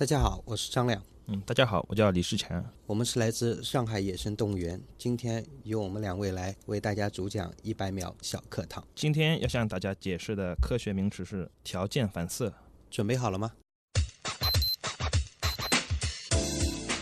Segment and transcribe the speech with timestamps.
[0.00, 1.02] 大家好，我是张亮。
[1.26, 2.64] 嗯，大家好，我叫李世强。
[2.86, 8.82] 我们是来自上海野生动物园，今天由我们两位来为大家主讲一百秒小课堂。
[8.94, 12.50] 今天要向大家解释的科学名词是条件反射。
[12.90, 13.52] 准备好了吗？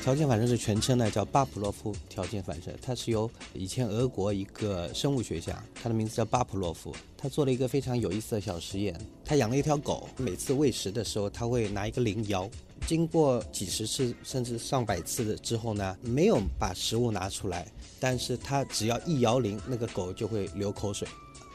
[0.03, 9.01] 条件反射是全称呢叫巴甫洛夫条件反射，它是由以前俄国一个生物学家，他的名字叫巴甫洛夫，他做了一个非常有意思的小实验。
[9.25, 12.50] 他养了一条狗，每次喂食的时候，他会拿一个铃摇，
[12.89, 17.71] 经过几十次甚至上百次的之后呢，没有把食物拿出来，
[18.01, 21.07] 但是它只要一摇铃，那个狗就会流口水。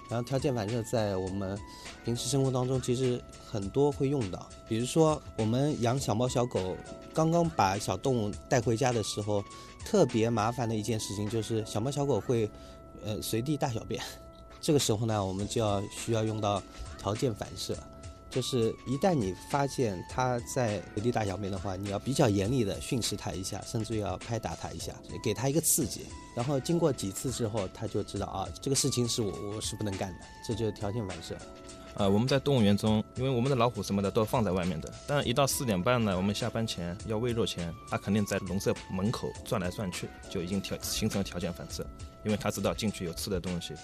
[0.08, 1.58] 然后条件反射在我们
[2.06, 3.20] 平时生活当中其实
[3.50, 6.78] 很多会用到，比如说我们养小猫小狗，
[7.16, 9.44] 刚刚把小动物带回家的时候，
[9.84, 12.48] 特别麻烦的一件事情就是小猫小狗会，
[13.04, 14.00] 呃 随地大小便，
[14.62, 16.62] 这个时候呢，我们就要需要用到
[17.00, 17.76] 条件反射。
[18.34, 26.02] 就是一旦你发现它在随地大小便的话，你要比较严厉的训斥它一下，甚至要拍打它一下，给它一个刺激。
[26.36, 31.38] 然后经过几次之后，它就知道啊，这个事情是我我是不能干的，这就是条件反射。
[31.96, 41.86] 呃，我们在动物园中，因为我们的老虎什么的都放在外面的，但一到四点半呢，我们下班前要喂肉前，它肯定在笼舍门口转来转去，就已经条形成了条件反射，
[42.26, 43.76] 因为它知道进去有吃的东西。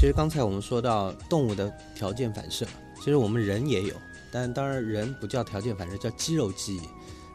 [0.00, 2.66] 其实刚才我们说到动物的条件反射。
[2.96, 3.94] 其实我们人也有，
[4.32, 6.80] 但当然人不叫条件反射，叫肌肉记忆。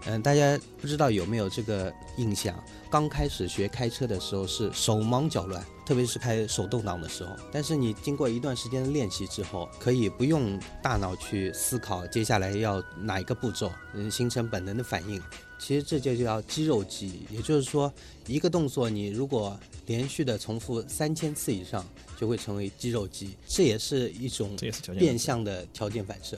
[0.05, 2.61] 嗯，大家不知道有没有这个印象？
[2.91, 7.31] 刚开始学开车的时候是手忙脚乱，特别是开手动挡的时候。
[7.51, 15.21] 但是你经过一段时间的练习之后，可以不用大脑去思考接下来要哪一个步骤，嗯，形成本能的反应。
[15.57, 17.91] 其实这就叫肌肉记忆，也就是说，
[18.27, 19.57] 一个动作你如果
[19.87, 21.83] 连续的重复三千次以上，
[22.19, 23.35] 就会成为肌肉记忆。
[23.47, 24.55] 这也是一种
[24.97, 26.37] 变相的条件反射。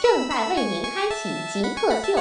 [0.00, 2.16] 正在为您开启极客秀。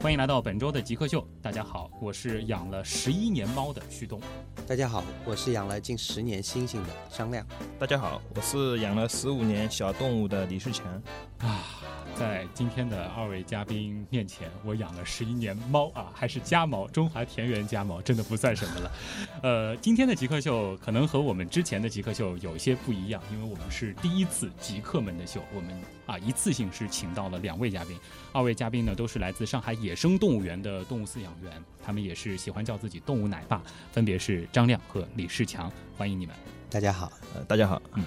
[0.00, 1.26] 欢迎来到本周的极客秀。
[1.42, 4.20] 大家好，我是养了十一年猫的旭东。
[4.64, 7.44] 大家好，我是养了近十年猩猩的张亮。
[7.80, 10.86] 大家好，我是养了十五年小动物的李世强。
[11.38, 12.03] 啊。
[12.14, 18.92] 在今天的二位嘉宾面前，我养了十一年猫啊，还是家猫，中华田园家猫，真的不算什么了。
[19.42, 25.70] 呃，今天的极客秀可能和我们之前的极客秀有些不一样，因为我们是第一次极客们的秀，我们
[26.06, 27.98] 啊一次性是请到了两位嘉宾，
[28.32, 31.52] 二位嘉宾呢都是来自上海野生动物园的动物饲养员，
[31.84, 33.60] 他们也是喜欢叫自己动物奶爸，
[33.92, 36.34] 分别是张亮和李世强，欢迎你们。
[36.70, 38.04] 大家好，呃，大家好，嗯，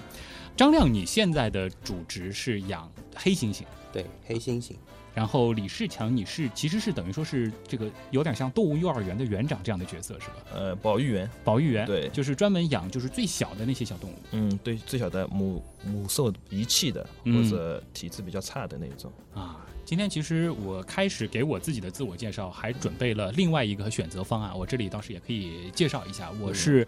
[0.56, 3.64] 张亮，你现在的主职是养黑猩猩。
[3.92, 4.72] 对黑猩猩，
[5.14, 10.34] 然后李世强，你是其实是等于说是这个有点像动物幼儿园的园长这样的角色是吧？
[10.54, 14.14] 呃，保育员，保育员，对，就是专门养就是最小的那些小动物。
[14.32, 19.10] 嗯，对，最小的母母兽遗弃的或者体质比较差的那种。
[19.34, 26.86] 啊，今天其实我开始给我自己的自我介绍，还准备了另外一个选择方案，我这里倒是也可以介绍一下，我是，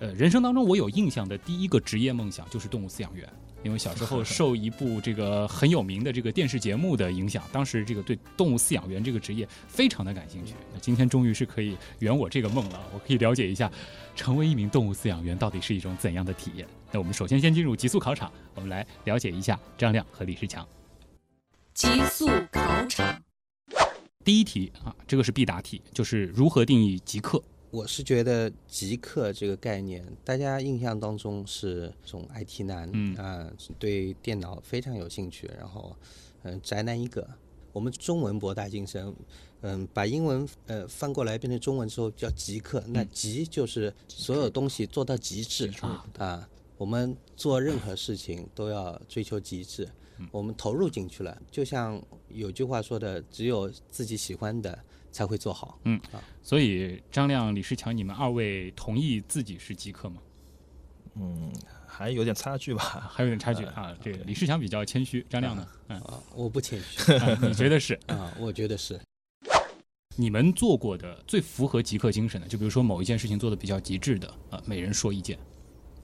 [0.00, 3.26] 呃，人生当中我有印象的第一个职业梦想就是动物饲养员。
[3.62, 10.54] 因为小时候受一部这个很有名的这个电视节目的影响，当时这个对动物饲养员这个职业非常的感兴趣。
[10.72, 13.70] 那今天终于是可以圆我这个梦了，我可以了解一下，
[14.16, 16.66] 成为一名动物饲养员到底是一种怎样的体验。
[16.90, 20.66] 那我们首先先进入极速考场，我们来了解一下张亮和李世强。
[21.72, 23.22] 极速考场，
[24.24, 27.42] 第一题啊，这个是必答题，就是如何定义极客。
[27.72, 35.96] 我是觉得极客这个概念，大家印象当中是这种 IT 男，嗯啊，对电脑非常有兴趣，然后
[36.42, 37.26] 嗯宅男一个。
[37.72, 39.14] 我们中文博大精深，
[39.62, 45.72] 嗯，把英文呃翻过来变成中文之后叫极客，那极就是所有东西做到极致
[46.18, 46.46] 啊。
[46.76, 49.88] 我们做任何事情都要追求极致，
[50.30, 51.98] 我们投入进去了，就像
[52.28, 54.78] 有句话说的，只有自己喜欢的。
[55.12, 55.78] 才会做好。
[55.84, 60.16] 嗯啊，所以张亮、李世强，你们二位同意自己是极客吗？
[61.14, 61.52] 嗯，
[61.86, 62.82] 还有点差距吧。
[63.12, 63.94] 还有点差距 啊。
[64.02, 65.68] 这个李世强比较谦虚，张亮呢？
[65.88, 67.94] 嗯，啊，我不谦虚 啊你觉得是？
[68.08, 68.98] 啊，我觉得是。
[70.16, 75.38] 你们做过的最符合极客精神的，就比如说某一件事情做的比较极致的，啊，每人说一件。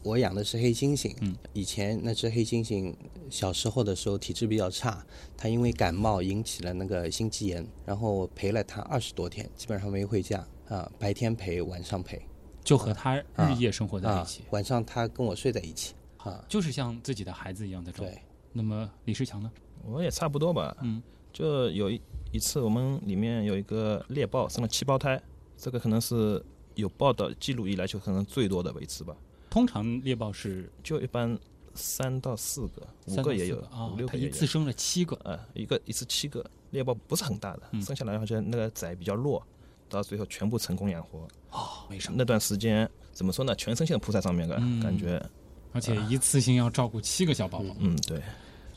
[0.02, 2.94] 我养的是黑猩猩，嗯，以前那只黑猩猩
[3.28, 5.04] 小时候的时候体质比较差，
[5.36, 12.22] 它因为感冒引起了那个心肌炎，然后我陪了它二十多天，基本上没回家啊，白天陪，晚上陪，
[12.62, 18.22] 就和它日夜生活在一啊起，，晚上它跟我睡在一起啊，就是像自己的孩子一样的照顾对。，
[18.52, 19.50] 那么李世强呢？
[19.84, 20.76] 我也差不多吧。
[20.82, 21.02] 嗯，
[21.32, 22.00] 就有一
[22.32, 25.20] 一次，我们里面有一个猎豹生了七胞胎，
[25.56, 26.42] 这个可能是
[26.76, 29.16] 有报道记录以来就可能最多的一次吧。
[29.50, 31.38] 通常猎豹是就一般
[31.74, 34.28] 三到四个，五个也有，五，六他个也有。
[34.28, 39.42] 一次生了七个，呃，一个一次七个，猎豹不是很大的，嗯生下来好像那个崽比较弱，
[39.88, 41.26] 到最后全部成功养活。
[41.50, 42.16] 哦，没什么。
[42.18, 43.54] 那段时间怎么说呢？
[43.54, 45.24] 全身性的扑在上面的，嗯感觉，
[45.72, 48.20] 而且一次性要照顾七个小宝宝，嗯，对，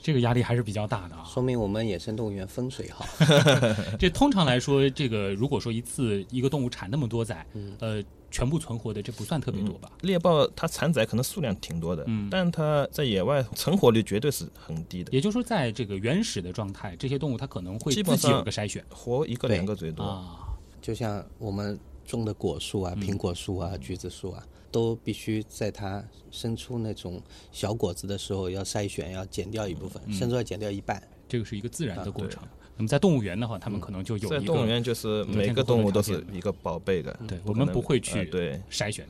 [0.01, 1.23] 这个压力还是比较大的啊。
[1.25, 3.05] 说明我们野生动物园风水好。
[3.99, 9.91] 这通常来说，这个如果说一次一个动物产那么多崽，嗯呃，全部存活的，这不算特别多吧？
[10.01, 20.03] 猎豹它产崽可能数量挺多的，嗯但它在野外存活率绝对是很低的，也就是说，在这个原始的状态，这些动物它可能会自己基本上有个筛选活一个两个最多。
[20.03, 20.47] 啊。
[20.81, 27.21] 就像我们种的果树啊、嗯苹果树啊、橘子树啊，都必须在它生出那种
[27.51, 31.01] 小果子的时候要筛选，要剪掉一部分，嗯甚至要剪掉一半。
[31.27, 32.41] 这个是一个自然的啊过程。
[32.77, 39.05] 那么在动物园的话，他们可能就有一在动物园就是每个动物都是一个宝贝的，对我们不会去呃对，筛选。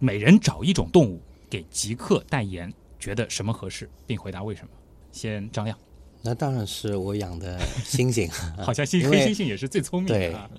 [0.00, 4.68] 每人找一种动物给极客代言，觉得什么合适，并回答为什么。
[5.12, 5.78] 先张亮，
[6.22, 8.28] 那当然是我养的猩猩，
[8.60, 10.50] 好像猩黑猩猩也是最聪明的啊。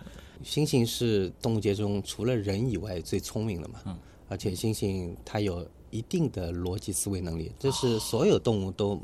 [0.46, 3.98] 猩猩是动物界中除了人以外最聪明的嘛，嗯
[4.30, 9.02] 而且猩猩它有一定的逻辑思维能力，这哦是所有动物都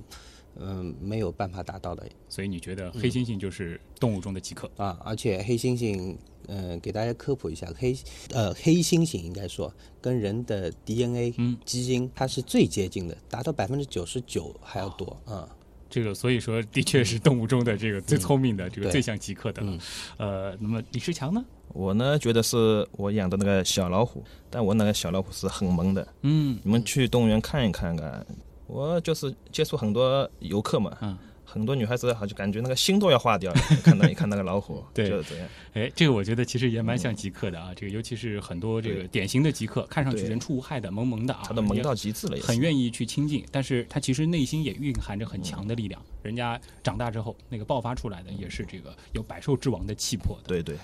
[0.58, 4.70] 嗯、没有办法达到的所以你觉得黑猩猩就是动物中的极客？
[4.76, 5.00] 啊。
[5.06, 6.14] 而且黑猩猩，
[6.48, 7.96] 嗯、给大家科普一下，黑
[8.32, 15.48] 呃黑猩猩应该说跟人的 DNA 嗯基因它是最接近的，达到百分之九十九还要多啊。
[15.92, 19.72] 这个所以说的确是动物中的这个最聪明的，这个最像极客的了。
[19.72, 19.80] 嗯
[20.18, 21.44] 呃，那么李世强呢？
[21.74, 28.26] 我呢觉得是我养的那个小老虎，但我那个小老虎是很萌的，嗯，你们去动物园看一看看。
[28.68, 31.18] 我就是接触很多游客嘛，嗯
[31.51, 35.50] 很多女孩子好像感觉那个心都要化掉了， 看到一看那个老虎， 对就是这样。
[35.74, 37.74] 哎，这个我觉得其实也蛮像极客的啊。
[37.75, 46.01] 这个尤其是很多这个典型的极客，看上去人畜无害的、萌萌的啊，它都萌到极致了，很愿意去亲近，但是他其实内心也蕴含着很强的力量。
[46.24, 50.44] 人家长大之后，那个爆发出来的也是这个有百兽之王的气魄的。
[50.47, 50.77] 对对，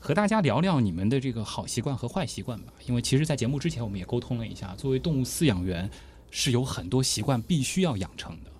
[0.00, 5.90] 和大家聊聊你们的这个好习惯和坏习惯吧，因为其实，在节目之前我们也沟通了一下，作为动物饲养员，
[6.30, 8.50] 是有很多习惯必须要养成的。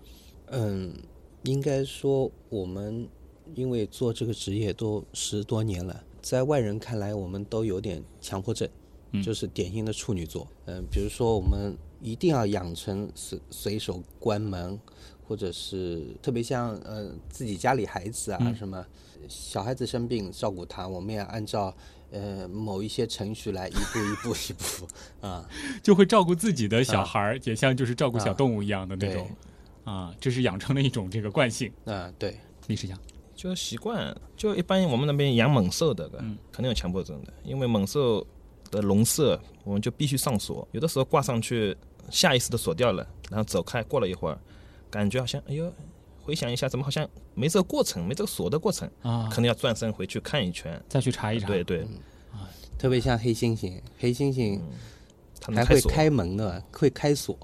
[0.48, 0.92] 嗯，
[1.42, 3.08] 应该说我们
[3.54, 8.68] 因为做这个职业都十多年了，在外人看来，我们都有点强迫症，
[9.12, 9.22] 嗯。
[9.22, 10.46] 就是典型的处女座。
[10.66, 14.78] 嗯、比如说我们一定要养成随随手关门，
[15.26, 18.54] 或者是特别像呃自己家里孩子啊、嗯。
[18.54, 18.84] 什么，
[19.28, 21.74] 小孩子生病照顾他，我们也按照
[22.10, 24.86] 呃某一些程序来一步一步一步
[25.26, 25.48] 啊。
[25.82, 28.34] 就会照顾自己的小孩儿，也像就是照顾小啊。
[28.34, 29.28] 动物一样的那种
[29.86, 31.72] 啊，这是养成了一种这个惯性。
[31.84, 32.98] 啊，对，历史讲，
[33.36, 36.36] 就习惯，就一般我们那边养猛兽的，嗯。
[36.52, 38.26] 肯定有强迫症的，因为猛兽
[38.70, 41.76] 的笼舍我们就必须上锁，有的时候挂上去，
[42.10, 44.38] 下意识的锁掉了，然后走开，过了一会儿，
[44.90, 45.72] 感觉好像哎呦，
[46.20, 50.82] 回想一下，怎么好像没这个过程，没这个锁的过程，啊，可能要转身回去看一圈。
[50.88, 51.46] 再去查一查。
[51.46, 51.86] 对对，
[52.76, 54.60] 特别像黑猩猩，黑猩猩。
[55.54, 57.38] 还会开门的，会开锁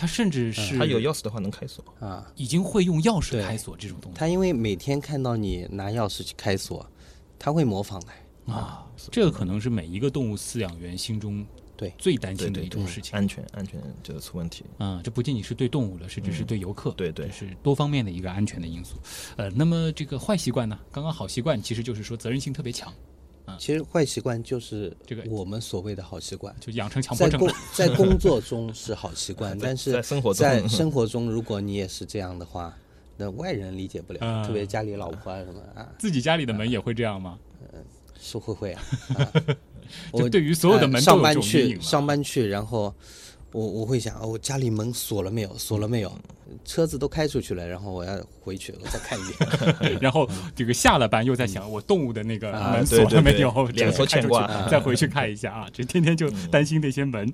[0.00, 1.84] 他甚至是它有钥匙的话能开锁。
[1.98, 2.26] 啊。
[2.36, 6.90] 已经会用钥匙开锁这种东西他因为每天看到你拿钥匙去开锁，
[7.38, 8.54] 他会模仿的。
[8.54, 8.86] 啊。
[9.10, 11.44] 这个可能是每一个动物饲养员心中
[11.76, 13.14] 对最担心的一种事情。
[13.14, 14.64] 安全安全就是出问题。
[14.78, 18.96] 啊，这不仅仅是对动物了，甚至是对游客，对对是多方面的一个安全的因素。
[19.36, 20.78] 呃，那么这个坏习惯呢？
[20.90, 22.92] 刚刚好习惯其实就是说责任心特别强，
[23.58, 27.56] 其实坏习惯就是这个我们所谓的好习惯，就养成强迫症在工。
[27.74, 32.76] 在工作 中是好习惯，但是在生活中在生活中，如果你也是这样的话，
[33.16, 37.38] 那外人理解不了，啊特别家里老婆啊什么啊，自己家里的门也会这样吗？
[38.20, 38.82] 是会会啊。
[39.16, 39.32] 啊
[40.14, 42.94] 就对于所有的门上班去上班去，然后
[43.52, 45.58] 我我会想，哦，我家里门锁了没有？
[45.58, 46.12] 锁了没有？
[46.64, 49.98] 车子都开出去了，然后我要回去，我再看一遍。
[50.02, 53.50] 然后这个下了班又在想，我动物的那个啊门锁了没有？
[53.74, 55.68] 两头车开出去牵挂再回去看一下啊！
[55.72, 57.32] 这天天就担心那些门。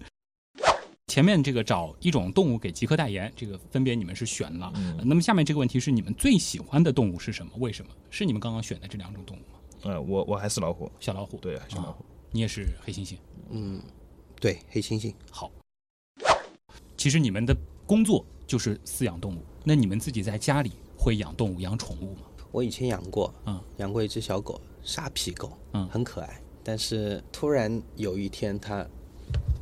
[1.06, 4.73] 前面这个找一种动物给极客代言，这个分别你们是选了。
[5.04, 7.52] 那么下面这个问题是你们最喜欢的动物是什么？
[7.58, 7.90] 为什么？
[8.11, 9.58] 是你们刚刚选的这两种动物吗？
[9.82, 12.04] 呃，我我还是老虎，小老虎，对，还是老虎。
[12.32, 13.14] 你也是黑猩猩。
[13.50, 13.80] 嗯，
[14.40, 15.14] 对，黑猩猩。
[15.30, 15.50] 好，
[16.96, 22.22] 其实你们的工作就是饲养动物，那你们自己在家里会养动物、养宠物吗？
[22.52, 26.40] 我以前养过，嗯，养过一只小狗，沙皮狗，嗯很可爱。
[26.64, 28.84] 但是突然有一天它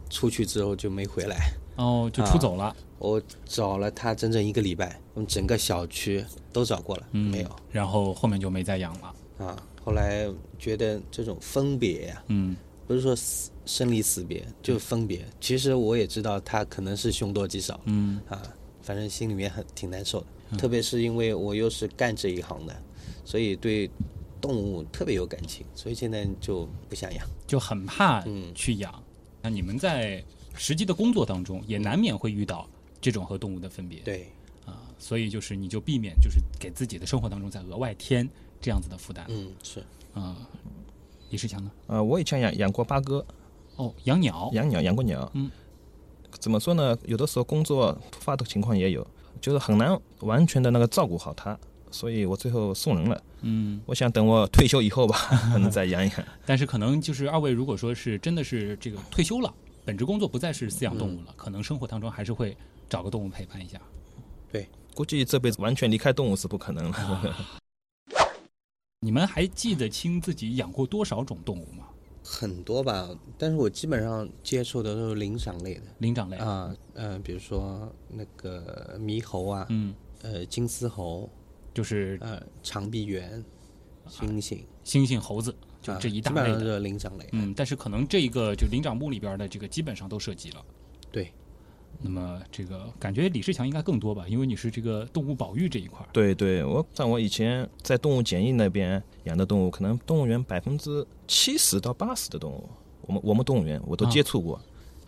[0.08, 9.14] 出去之后就没回来，哦，就出走了，我找了它整整一个礼拜，我们整个小区都找过了，嗯，没有然后后面就没再养了。
[9.38, 9.62] 啊。
[9.84, 10.26] 后来
[10.58, 15.24] 觉得这种分别呀、嗯不是说死生离死别，就分别。
[15.40, 18.42] 其实我也知道他可能是凶多吉少嗯啊，
[18.82, 20.58] 反正心里面很挺难受的。
[20.58, 22.76] 特别是因为我又是干这一行的，
[23.24, 23.90] 所以对
[24.40, 27.26] 动物特别有感情，所以现在就不想养。
[27.46, 29.02] 就很怕嗯去养。
[29.42, 30.22] 那你们在
[30.54, 32.68] 实际的工作当中，也难免会遇到
[33.00, 34.00] 这种和动物的分别。
[34.00, 34.30] 对，
[34.64, 38.28] 啊，所以就是你就避免就是给自己的生活当中再额外添
[38.60, 39.26] 这样子的负担。
[39.28, 39.82] 嗯，是。
[40.12, 40.36] 啊，
[41.30, 41.70] 李世强呢？
[41.88, 43.26] 呃，我以前养养过八哥，
[43.76, 44.50] 哦，养鸟。
[44.52, 45.30] 养鸟养过鸟。
[45.34, 45.50] 嗯，
[46.38, 46.96] 怎么说呢？
[47.06, 49.06] 有的时候工作突发的情况也有，
[49.40, 51.58] 就是很难完全的那个照顾好它，
[51.90, 53.22] 所以我最后送人了。
[53.42, 55.16] 嗯，我想等我退休以后吧，
[55.52, 56.24] 可能再养一养。
[56.46, 59.52] 但是可能就是二位如果说是真的是这个退休了，
[59.84, 62.56] 本职工作不再是饲养动物了，可能生活当中还是会
[62.88, 63.80] 找个动物陪伴一下。
[64.50, 67.36] 对估计这辈子完全离开动物是不可能了。
[69.00, 71.84] 你们还记得清自己养过多少种动物吗？
[72.26, 76.38] 很多吧，但是我基本上接触的都是灵长类的灵长类。
[76.38, 81.28] 啊，呃，比如说那个猕猴啊，嗯，呃，金丝猴，
[81.74, 83.44] 就是呃，长臂猿，
[84.08, 86.80] 猩猩，猩猩、猴子，就啊这一大类的。
[86.80, 87.28] 灵长类。
[87.32, 90.64] 嗯，但是可能这一个就灵长目里边的这个基本上都涉及了。
[91.12, 91.30] 对，
[92.00, 96.08] 那么这个感觉李世强应该更多吧，因为你是这个动物保育这一块儿。
[96.12, 102.68] 对对，我像我以前在动物检疫那边养的动物，可能动物园百分之七十到八十的动物，
[103.02, 104.60] 我们我们动物园我都啊接触过。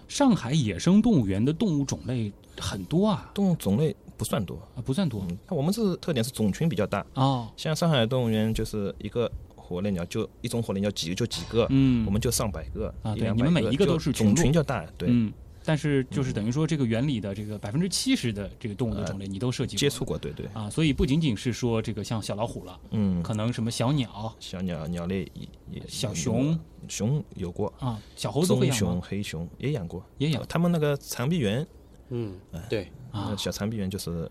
[0.08, 7.48] 上海野生动物园的动物种类很多啊，动物种类不算多，啊不算多嗯，那我们是特点是种群比较大，哦。
[7.56, 15.32] 像上海动物园就是一个火烈鸟就一种火烈鸟几就几个，嗯，我们就上百个啊对你们每一个都是群种群较大，对，嗯，
[15.66, 19.80] 但是就是等于说这个原理的这个百分之七十的这个动物的种类你都涉及过。
[19.80, 24.34] 接触过，对对，啊，所以不仅仅是说这个像小老虎了，嗯，可能什么小鸟。
[24.38, 26.58] 小鸟鸟类也也小熊。
[26.88, 29.00] 熊有过，啊，小猴子会养熊？
[29.02, 30.40] 黑熊也养过，也养。
[30.48, 31.66] 他们那个长臂猿，
[32.10, 32.38] 嗯，
[32.70, 33.30] 对，啊。
[33.30, 34.30] 呃，小长臂猿就是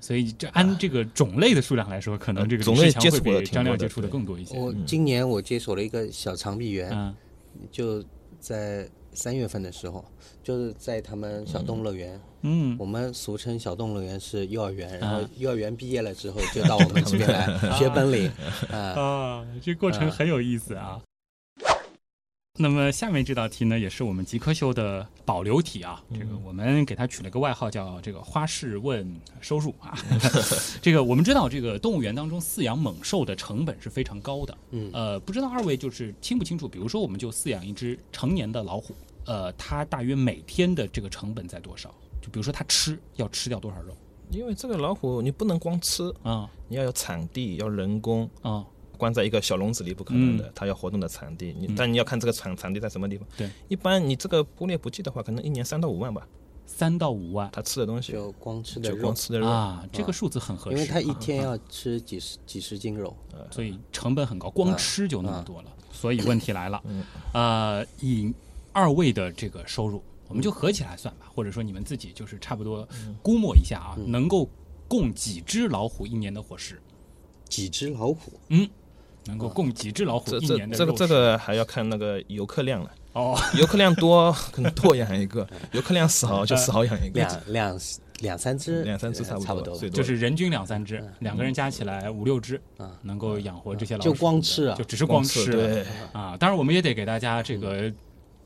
[0.00, 4.58] 所以这按这个种类的数量来说，可能这个种类接触的张亮接触的更多一些。
[4.58, 7.14] 我今年我接手了一个小长臂猿，嗯。
[7.70, 8.04] 就
[8.40, 10.04] 在三月份的时候，
[10.42, 12.76] 就是在他们小动物乐园，嗯。
[12.78, 15.30] 我们俗称小动物乐园是幼儿园，然后啊。
[15.36, 17.46] 幼儿园毕业了之后就到我们这边来
[17.78, 18.30] 学本领，
[18.70, 21.00] 啊，啊，这过程很有意思啊。
[22.56, 26.00] 那么下面这道题呢，也是我们极客秀的保留题啊。
[26.12, 29.04] 这个我们给它取了个外号，叫这个“花式问
[29.40, 29.98] 收入”啊。
[30.80, 34.56] 这个我们知道，这个动物园当中饲养猛兽的成本是非常高的。
[34.70, 36.68] 嗯呃，不知道二位就是清不清楚？
[36.68, 38.94] 比如说，我们就饲养一只成年的老虎，
[39.26, 41.92] 呃，它大约每天的这个成本在多少？
[42.22, 43.96] 就比如说它吃要吃掉多少肉
[44.30, 48.30] 因为这个老虎你不能光吃，啊你要有场地，要人工。
[48.42, 48.64] 啊
[49.04, 51.54] 关在一个小笼子里不可能的，它要活动的场地。
[51.58, 51.74] 你、嗯。
[51.76, 53.28] 但你要看这个场场地在什么地方。
[53.36, 56.26] 对，一般你这个捕猎不计的话，可能一年三到五万吧。
[56.64, 57.50] 三到五万。
[57.52, 58.12] 他吃的东西。
[58.12, 58.96] 就光吃的肉。
[58.96, 63.14] 就光，吃的肉，啊，这个数字很合适，因为他一啊天要吃几十几十斤肉，
[63.50, 64.76] 所以成本很高，光啊。
[64.78, 65.70] 吃就那么多了。
[65.92, 67.04] 所以问题来了，嗯。
[67.34, 68.32] 呃，以
[68.72, 72.88] 二位的这个收入，我们就合起来算吧，或者说你们自己就是差不多
[73.22, 74.48] 估摸一下啊，能够
[74.88, 76.80] 供几只老虎一年的伙食？
[77.46, 78.32] 几只老虎，
[79.26, 80.76] 能够供几只老虎这一年的？
[80.76, 82.90] 这这个这个还要看那个游客量了。
[83.12, 87.20] 哦， 游客量多 可能多养一个，游客量少就少养一个。
[87.20, 87.80] 两两
[88.20, 89.96] 两三只，两三只呃差不多差不多，最多。
[89.96, 94.10] 就是人均两三只，两个人加起来五六只啊，能够养活这些老鼠。
[94.12, 94.76] 就光吃啊。
[94.76, 95.44] 就，只是光吃。
[95.44, 96.36] 吃对，啊。
[96.36, 97.92] 当然，我们也得给大家这个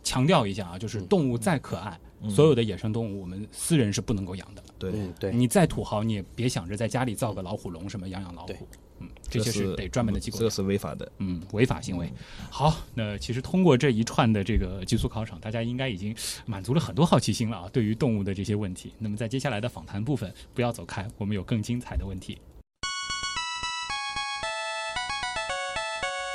[0.02, 2.30] 强调一下啊，就是动物再可爱，嗯。
[2.30, 4.62] 所有的野生动物我们私人是不能够养的。
[4.78, 8.68] 对，嗯，对，你再土豪，你也别想着在家里造个老虎笼什么养养老虎，
[9.00, 10.38] 嗯，这些这是得专门的机构养。
[10.40, 11.10] 这个是违法的。
[11.18, 12.10] 嗯，违法行为。
[12.50, 16.14] 好，那其实通过这一串的这个极速考场，大家应该已经
[16.46, 18.92] 满足了很多好奇心了啊，对于动物的这些问题。
[18.98, 22.38] 那么在接下来的访谈部分，不要走开，我们有更精彩的问题。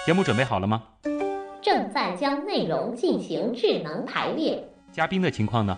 [0.05, 0.83] 节目准备好了吗？
[1.61, 5.77] 正在将内容进行智能排列，嘉宾的情况呢？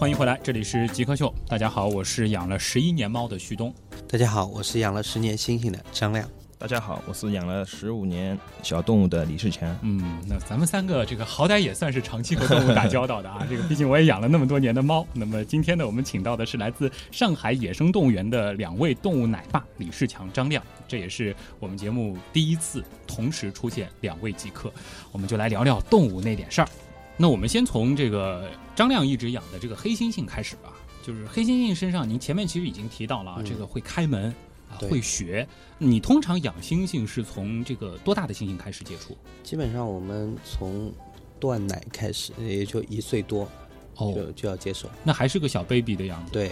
[0.00, 1.30] 欢迎回来，这里是极客秀。
[1.46, 3.70] 大家好，我是养了十一年猫的旭东。
[4.08, 6.26] 大家好，我是养了十年猩猩的张亮。
[6.56, 9.78] 大家好，我是养了十五年小动物的李世强。
[9.82, 13.46] 嗯，那咱们三个这个好歹也算是长期和动物打交道的啊。
[13.46, 15.06] 这 个毕竟我也养了那么多年的猫。
[15.12, 24.72] 那么今天呢，我们请到的是来自上海野生动物园的两位动物奶爸李世强、张亮，这也是我们节目第一次同时出现两位极客。
[25.12, 26.68] 我们就来聊聊动物那点事儿。
[27.20, 30.72] 那我们先从这个张亮一直养的这个黑猩猩开始吧。
[31.02, 34.34] 就是黑猩猩身上，您前面其实已经提到了，啊，这个会开门
[34.70, 35.46] 啊，会学。
[35.76, 39.14] 你通常养猩猩是从这个多大的猩猩开始接触？
[39.42, 40.90] 基本上我们从
[41.38, 43.46] 断奶开始，也就一岁多，
[43.96, 44.88] 哦，就就要接手。
[45.04, 46.32] 那还是个小 baby 的样子。
[46.32, 46.50] 对，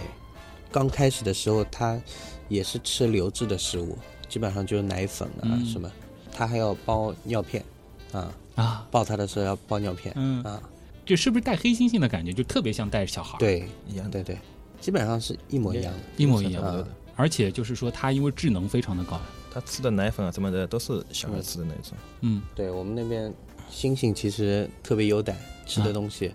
[0.71, 1.99] 刚开始的时候，它
[2.47, 3.97] 也是吃流质的食物，
[4.27, 5.91] 基本上就是奶粉啊什么，
[6.31, 7.65] 它还要包尿片，
[8.11, 10.61] 啊啊，抱他的时候要包尿片，嗯啊。
[11.05, 13.35] 就是不是带黑猩猩的感觉，就特别像带小孩？
[13.39, 14.37] 对，一样，对对，
[14.79, 16.87] 基本上是一模一样的，一模一样的。
[17.15, 19.19] 而且就是说，他因为智能非常的高，
[19.51, 21.97] 他吃的奶粉啊什么的都是小孩吃的那种。
[22.21, 23.33] 嗯，对我们那边
[23.71, 25.35] 猩猩其实特别优待，
[25.65, 26.31] 吃的东西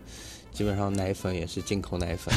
[0.55, 2.35] 基本上奶粉也是进口奶粉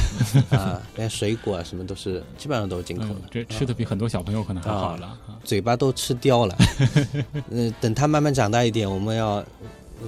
[0.58, 3.20] 啊，连水果啊什么都是基本上都是进口的。
[3.30, 6.54] 这吃的比很多小朋友可能还好了，嘴巴都吃刁了。
[7.48, 9.42] 嗯，等他慢慢长大一点，我们要。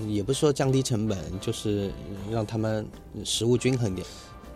[0.06, 1.90] 也不是说降低成本，就是
[2.30, 2.86] 让他们
[3.24, 4.06] 食物均衡点。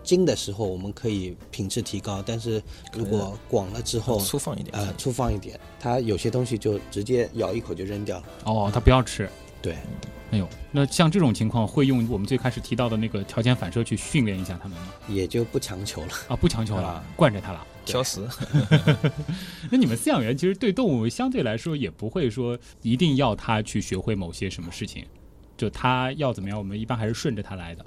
[0.04, 2.62] 精的时候我们可以品质提高，但是
[2.92, 8.24] 如果广了之后粗放一点啊，粗放一点，它有些东西就直接咬一口就扔掉了。
[8.44, 9.28] 哦，它不要吃。
[9.60, 9.76] 对，
[10.34, 14.92] 哎呦，那像这种情况会用我们最开始提到的那个条件反射去训练一下他们吗？
[15.08, 18.20] 也就不强求了啊，不强求了，惯着他了，挑食。
[19.70, 25.04] 那你们饲养员其实对动物相对来说也不会说一定要它去学会某些什么事情。
[25.56, 27.86] 就他要怎么样，我们一般还是顺着他来的。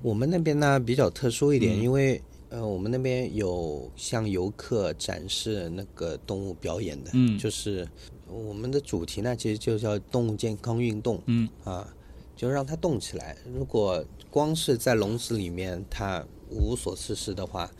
[0.00, 7.86] 我们那边呢比较特殊一点，因为呃，我们那边有向游客展示那个动物表演的，嗯，就是
[8.30, 11.88] 我们的主题呢其实就叫动物健康运动，嗯啊，
[12.36, 13.36] 就让它动起来。
[13.52, 17.70] 如果光是在笼子里面它无所事事的话，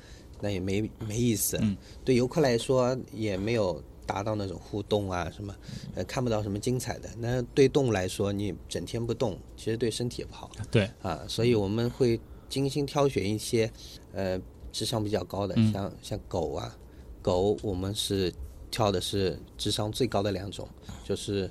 [0.40, 1.58] 那也没没意思。
[1.60, 3.82] 嗯，对游客来说也没有。
[4.08, 5.54] 达到那种互动啊，什么，
[5.94, 7.10] 呃，看不到什么精彩的。
[7.18, 10.50] 那对动物来说，你整天不动，其实对身体也不好。
[10.70, 13.70] 对啊，所以我们会精心挑选一些，
[14.14, 14.40] 呃，
[14.72, 16.74] 智商比较高的，像像狗啊，
[17.20, 18.32] 狗我们是
[18.70, 20.68] 挑的是智商最高的两种，
[21.04, 21.50] 就是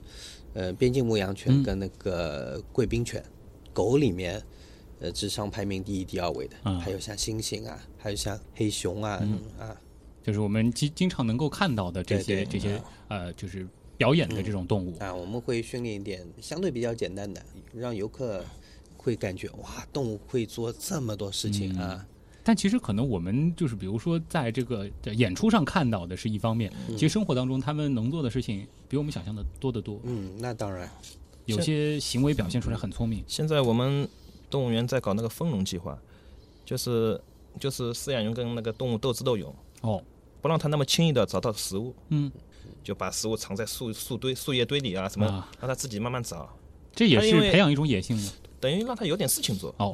[0.54, 3.24] 呃边境牧羊犬跟那个贵宾犬。
[3.74, 4.42] 狗里面，
[5.00, 9.24] 呃，智商排名第一、第二位的，还有像猩猩啊，还有像黑熊啊，
[9.60, 9.78] 啊。
[10.24, 17.40] 就是我们经经常能够看到的这些这些呃，就是表演的这种动物啊，我们会训练一点相对比较简单的，
[17.72, 18.44] 让游客
[18.98, 22.04] 会感觉哇，动物会做这么多事情啊。
[22.48, 30.00] 但其实可能我们就是比如说在这个演出上看到的是一方面，其实生活当中他们能做的事情比我们想象的多得多。
[30.04, 30.90] 嗯，那当然，
[31.44, 33.22] 有些行为表现出来很聪明。
[33.28, 34.08] 现在我们
[34.50, 36.00] 动物园在搞那个丰容计划，
[36.64, 37.20] 就是
[37.60, 40.02] 就是饲养员跟那个动物斗智斗勇哦。
[40.40, 42.32] 不让它那么轻易的找到食物，嗯，
[42.82, 45.28] 就把食物藏在树树堆、树叶堆里啊，什么，
[45.60, 46.50] 让它自己慢慢找。
[46.96, 48.32] 这也是培养一种野性吗？
[48.62, 49.76] 等于让它有点事情做。
[49.80, 49.94] 哦，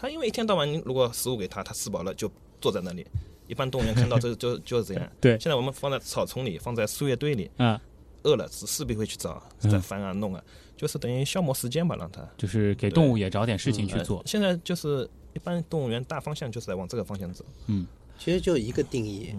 [0.00, 2.30] 它因为一天到晚，你如果食物给它，它吃饱了就
[2.60, 3.04] 坐在那里。
[3.48, 5.12] 一般动物园看到这就就是这样。
[5.20, 5.32] 对。
[5.40, 7.80] 现在我们放在草丛里，放在树叶堆里，啊，
[8.22, 10.44] 饿了是势必会去找，再翻啊弄啊，
[10.76, 12.22] 就是等于消磨时间吧，让它。
[12.36, 14.22] 就是给动物也找点事情去做。
[14.24, 17.44] 现在就是一般动物园大方向就是在往这个方向走。
[17.66, 17.84] 嗯。
[18.18, 19.34] 其实就一个定义，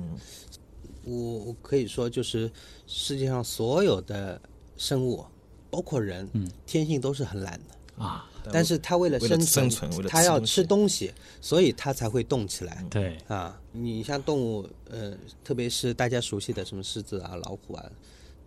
[1.04, 2.50] 我我可以说就是
[2.88, 4.42] 世界上所有的
[4.78, 5.26] 生物，
[5.70, 8.29] 包括人，嗯天性都是很懒的啊。
[8.52, 9.70] 但是他为了生存，
[10.08, 12.86] 他要吃东西，所以他才会动起来。
[12.90, 17.86] 对啊，你像动物，呃，特别是大家熟悉的什么狮子啊、老虎啊，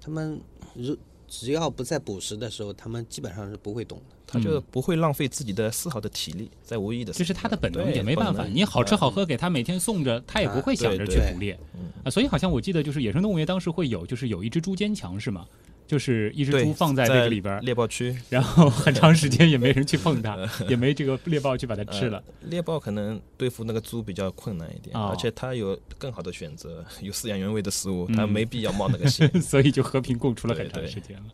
[0.00, 0.40] 他们
[0.74, 0.96] 如。
[1.35, 4.05] 只要不在捕食的时候，他们基本上是不会动的。
[4.26, 7.11] 他就不会浪费自己的丝毫的体力在无意的。
[7.11, 8.44] 这是他的本能，也没办法。
[8.44, 11.59] 你好吃好喝给他每天送着，他也不会想着去捕猎。
[12.05, 15.46] 啊，所以好像我记得就是野生动物园当时会有，就是有一只猪坚强是吗？
[15.92, 20.38] 就是一只猪放在那个里边，猎豹区 然后很长时间也没人去碰它，
[20.70, 22.16] 也没这个猎豹去把它吃了。
[22.16, 29.31] 呃猎豹可能对付那个猪比较困难一点，哦而且它有更好的选择，有饲养原味的食物，嗯它没必要冒那个险。
[29.42, 31.24] 所以就和平共处了很长时间了。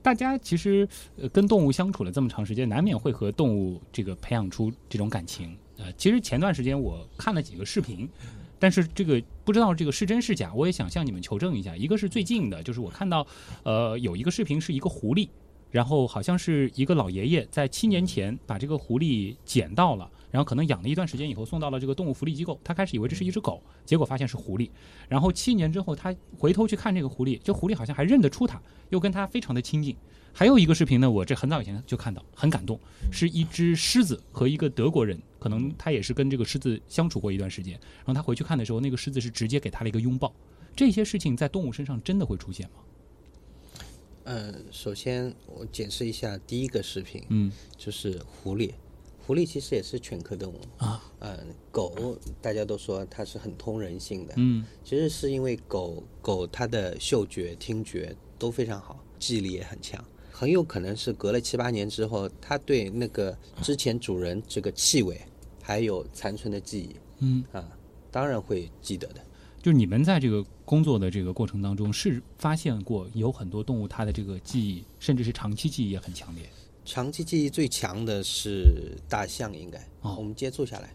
[0.00, 0.88] 大家其实
[1.20, 5.56] 呃跟动物相处了这么长时间，难免会和动物这个培养出这种感情。
[5.78, 8.08] 呃，其实前段时间我看了几个视频，
[8.60, 11.76] 但是这个不知道这个是真是假，我也想向你们求证一下。
[11.76, 13.26] 一个是最近的，就是我看到
[13.64, 15.28] 呃有一个视频是一个狐狸，
[15.72, 20.08] 然后好像是一个老爷爷在七年前把这个狐狸捡到了。
[20.30, 22.56] 然后可能养了一段时间以后，送到了这个动物福利机构。
[22.62, 24.70] 他开始以为这是一只狗，结果发现是狐狸。
[25.08, 29.96] 然后七年之后，他回头去看这个狐狸，这狐狸好像还认得出他，又跟他非常的亲近。
[30.32, 32.78] 还有一个视频呢，我这很早以前就看到，很感动，
[33.10, 37.72] 是一只狮子和一个德国人，可能他也是跟这个狮子相处过一段时间。
[38.04, 40.32] 然后他回去看的时候，那个狮子是直接给他了一个拥抱。
[40.76, 42.76] 这些事情在动物身上真的会出现吗？
[44.24, 48.70] 嗯，首先我解释一下第一个视频，嗯就是狐狸。
[49.26, 51.02] 狐狸其实也是犬科动物啊。
[51.20, 51.38] 嗯，
[51.72, 65.20] 狗大家都说它是很通人性的，嗯其实是因为狗狗它的嗅觉、听觉都非常好，记忆力也很强，很有可能是隔了七八年之后，它对那个之前主人这个气味
[65.70, 67.64] 还有残存的记忆嗯，啊，
[68.10, 69.24] 当然会记得的。
[69.62, 76.44] 就是你们在这个工作的这个过程当中，是发现过有很多动物它的这个记忆，甚至是长期记忆也很强烈。
[76.84, 79.78] 长期记忆最强的是大象，应该。
[80.00, 80.92] 哦我们接触下来，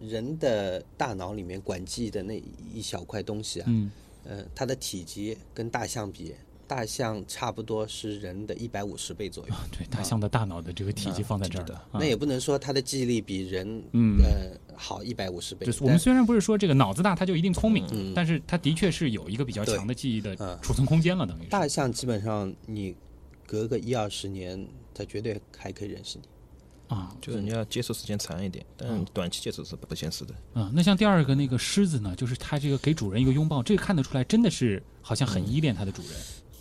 [0.00, 3.90] 人的大脑里面管记忆的那一小块东西啊，嗯
[4.24, 6.34] 呃，它的体积跟大象比，
[6.66, 9.54] 大象差不多是人的一百五十倍左右。
[9.70, 15.64] 对，大象的大脑的这个体积放在这儿的，啊那也不能说它的记忆力比人，嗯呃，好一百五十倍。
[15.64, 21.48] 就是我们虽然不是说这个脑子大它就一定聪明，嗯但是它的确是有一个比较强的记忆的嗯储存空间了，等于是。
[21.48, 22.94] 大象基本上你
[23.46, 26.24] 隔个一二十年，它绝对还可以认识你。
[26.88, 30.32] 啊，就是你要接触时间长一点，但短期接触是不现实的。
[30.54, 36.12] 嗯，那像第二个那个狮子呢，就是它这个给主人一个拥抱，这个看得出来真的是好像很依恋它的主人。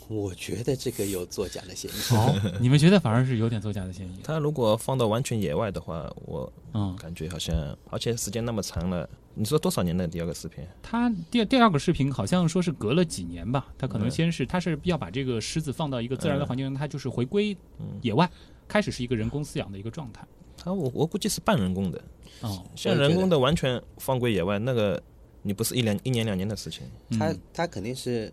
[0.07, 2.15] 我觉得这个有作假的嫌疑。
[2.15, 4.19] 哦，你们觉得反而是有点作假的嫌疑？
[4.23, 7.55] 它如果放到完全野外的话，我嗯，感觉好像，
[7.89, 10.63] 而且时间那么长了，你说多少年的第二个视频？
[10.83, 18.29] 它第第二个视频好像说是隔了几年吧，它可能嗯先是它是要把这个狮子放到一个自然的环境，它就是回归嗯野外，
[18.67, 20.25] 开始是一个人工饲养的一个状态。
[20.57, 22.01] 它我我估计是半人工的，
[22.41, 25.01] 哦，像人工的完全放归野外，那个
[25.41, 26.83] 你不是一两一年两年的事情。
[27.11, 28.31] 它嗯它肯定是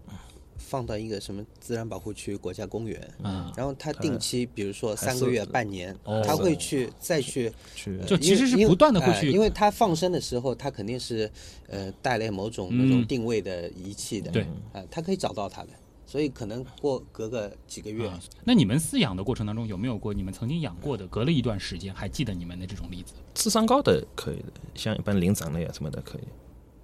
[0.64, 11.30] 放到一个什么自然保护区、国家公园，嗯，然后它定期，比如说三个月、半年哦，它会去再去，去就其实是不断的会哎去因为它放生的时候，它肯定是
[11.68, 14.46] 呃带来某种那嗯种定位的仪器的，对。
[14.72, 15.68] 啊，它可以找到它的，
[16.06, 18.08] 所以可能过隔个几个月。
[18.08, 23.12] 啊，那你们饲养的过程当中有没有过你们曾经养过的，隔了一段时间还记得你们的这种例子？
[23.34, 26.22] 智商高的可以的，像一般灵长类啊什么的可以。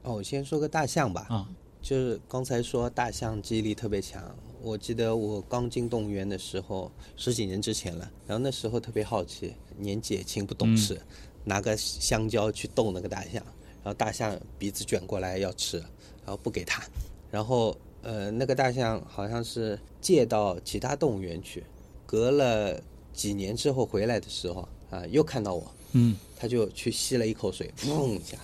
[0.02, 1.48] 哦，我先说个大象吧，啊？
[1.88, 4.22] 就是刚才说大象记忆力特别强，
[4.60, 11.00] 我记得我刚进动物园的时候，十几年之前了，然后那时候特别好奇，年纪也轻不懂事，
[11.44, 13.42] 拿个香蕉去逗那个大象，
[13.82, 16.82] 然后大象鼻子卷过来要吃，然后不给它，
[17.30, 21.64] 然后呃那个大象好像是借到其他动物园去，
[22.04, 22.78] 隔了
[23.14, 26.14] 几年之后回来的时候啊，又看到我，嗯。
[26.36, 28.36] 他就去吸了一口水，砰一下，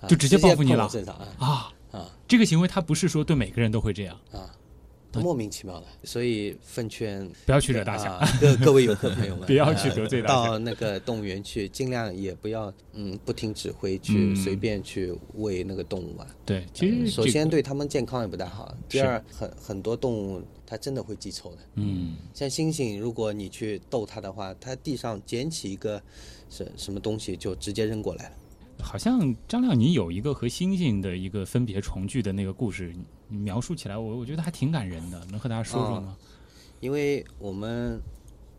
[0.00, 1.28] 啊就直接报复你了碰我身上啊。
[1.38, 2.16] 啊啊！
[2.26, 4.54] 这个行为它不是说对每个人都会这样，啊，
[5.14, 14.36] 莫名其妙的，所以奉劝不要去惹大象，啊、各各位游客朋友们， 不要去得罪大象到那个动物园去，尽量也不要嗯不听指挥去嗯。
[14.36, 16.26] 随便去喂那个动物啊。
[16.44, 21.58] 对，其实首先对它们健康也不太好，第二很很多动物它真的会记仇的。
[21.76, 22.16] 嗯。
[22.34, 26.00] 像猩猩，如果你去逗它的话，它地上捡起一个
[26.50, 28.32] 什什么东西就直接扔过来了。
[28.80, 32.94] 好像张亮，你有一个和星星的一个分别重聚的那个故事，
[33.28, 36.16] 你描述起来，我我觉得还挺感人的，能和大家说说吗？
[36.80, 38.00] 因为我们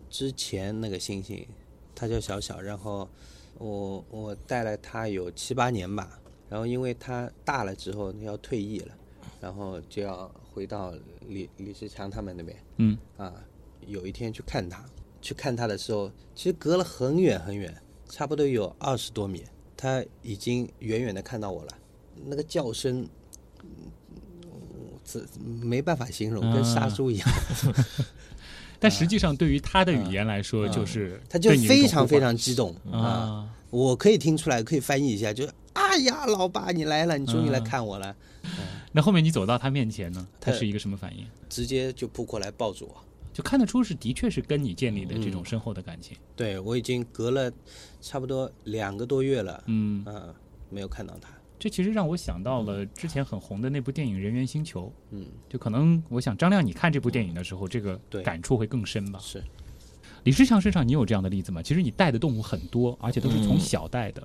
[0.10, 1.48] 之前那个星星，
[1.96, 3.10] 他叫小小，然后
[3.58, 8.94] 我我带了他有七八年吧，然后因为他大了之后要退役了，
[9.40, 10.94] 然后就要回到
[11.28, 13.34] 李李志强他们那边嗯啊，
[13.88, 14.84] 有一天去看他，
[15.22, 17.74] 去看他的时候，其实隔了很远很远，
[18.10, 19.44] 差不多有二十多米，
[19.82, 21.72] 它已经远远的看到我了，
[22.26, 23.08] 那个叫声。
[23.64, 23.70] 嗯
[25.12, 27.28] 这没办法形容，跟杀啊猪一样。
[28.80, 33.00] 但实际上对于他的语言来说，就是他就非常非常激动啊！
[33.00, 38.16] 啊，我可以听出来，可以翻译一下，就是哎呀，老爸你来了，你终于来看我了。
[38.92, 41.26] 那后面你走到他面前呢，它它是一个什么反应？
[41.50, 43.04] 直接就扑过来抱住我。
[43.40, 46.18] 就看得出是的确是跟你建立的这种嗯深厚的感情。
[46.36, 47.50] 对我已经隔了
[48.02, 50.36] 差不多两个多月了，嗯，嗯，
[50.70, 51.30] 没有看到他。
[51.58, 54.88] 这其实让我想到了之前很红的那部电影《人猿星球》。
[55.12, 59.18] 嗯，就可能我想张亮，你看这部电影的时候，这个对感触会更深吧？
[59.20, 59.42] 是
[60.26, 61.62] 李世强身上你有这样的例子吗？
[61.64, 64.22] 其实你带的动物很多，而且都是从嗯小带的。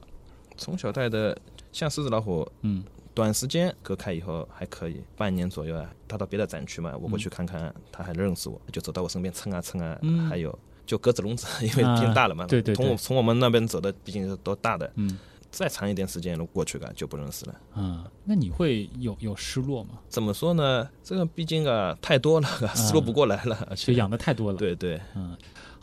[0.57, 1.39] 从小带的，
[1.71, 2.83] 像狮子老虎，嗯
[3.15, 15.19] 短时间隔开以后还可以，半年左右啊，他到别的展区嘛，我过去看看，他还认识我，就走到我身边蹭啊蹭啊，嗯还有就鸽子笼子， 因为啊变大了嘛，对对对从我从我们那边走的，毕竟是多大的，嗯
[15.51, 17.55] 再长一点时间过去了就不认识了。
[17.75, 19.91] 啊，那你会有有失落吗？
[20.09, 20.91] 怎么说呢？
[21.05, 24.59] 这个毕竟啊太多了，失落不过来了，而且就养的太多了。
[24.59, 25.37] 对对，嗯，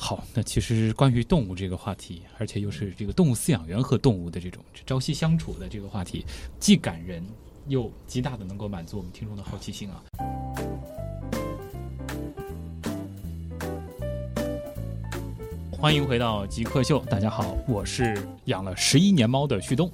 [0.04, 6.26] 好，那其实关于动物这个话题，而且又是这个动物饲养员和动物的这种朝夕相处的这个话题，
[6.60, 7.24] 既感人
[7.68, 10.02] 又极大的能够满足我们听众的好奇心啊。
[15.70, 19.90] 欢迎回到极客秀，大家好，我是养了十一年猫的旭东。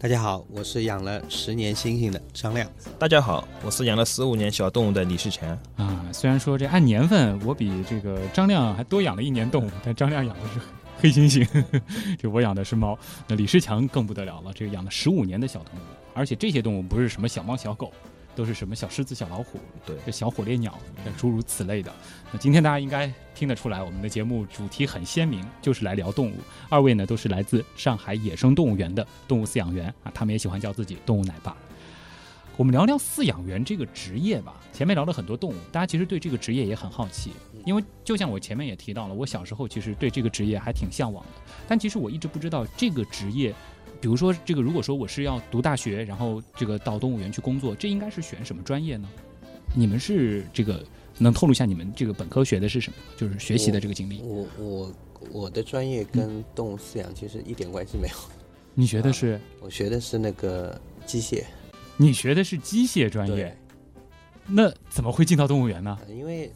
[0.00, 2.70] 大家好，我是养了十年猩猩的张亮。
[3.00, 5.48] 大家好，我是养了十五年小动物的李世强。
[5.74, 10.60] 啊，虽然说这按年份我比这个张亮还多养了一年动物，但张亮养的是
[11.00, 11.64] 黑猩猩，
[12.16, 12.96] 这我养的是猫。
[13.26, 15.82] 那李世强更不得了了，这个养了十五年的小动物，
[16.14, 17.92] 而且这些动物不是什么小猫小狗，
[18.38, 20.78] 都是什么小狮子、小老虎，对这小火烈鸟，
[21.16, 21.92] 诸如此类的。
[22.30, 26.34] 那今天大家应该听得出来，我们的节目主题很鲜明，就是来聊动物。
[26.68, 31.56] 二位呢都是来自上海野生动物园的动物饲养员啊，他们也喜欢叫自己动物奶爸。
[32.56, 34.54] 我们聊聊饲养员这个职业吧。
[34.72, 37.32] 前面聊了很多动物，大家其实对这个职业也很好奇，
[37.64, 43.52] 因为就像我前面也提到了，我小时候其实对这个职业还挺向往的，但其实我一直不知道这个职业。
[44.00, 49.08] 比如说，这个如果说我是要读大学，然后这个到动物园去工作，这应该是选什么专业呢？
[49.74, 50.84] 你们是这个
[51.18, 52.96] 能透露一下你们这个本科学的是什么？
[53.16, 54.22] 就是学习的这个经历。
[54.22, 54.92] 我我
[55.32, 58.14] 我的专业跟动物饲养其实一点关系没有，
[58.74, 61.42] 你学的是我学的是那个机械。
[61.96, 63.54] 你学的是机械专业，，
[64.46, 65.98] 那怎么会进到动物园呢？
[66.06, 66.52] 呃因为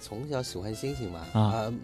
[0.00, 1.74] 从小喜欢猩猩嘛，啊啊，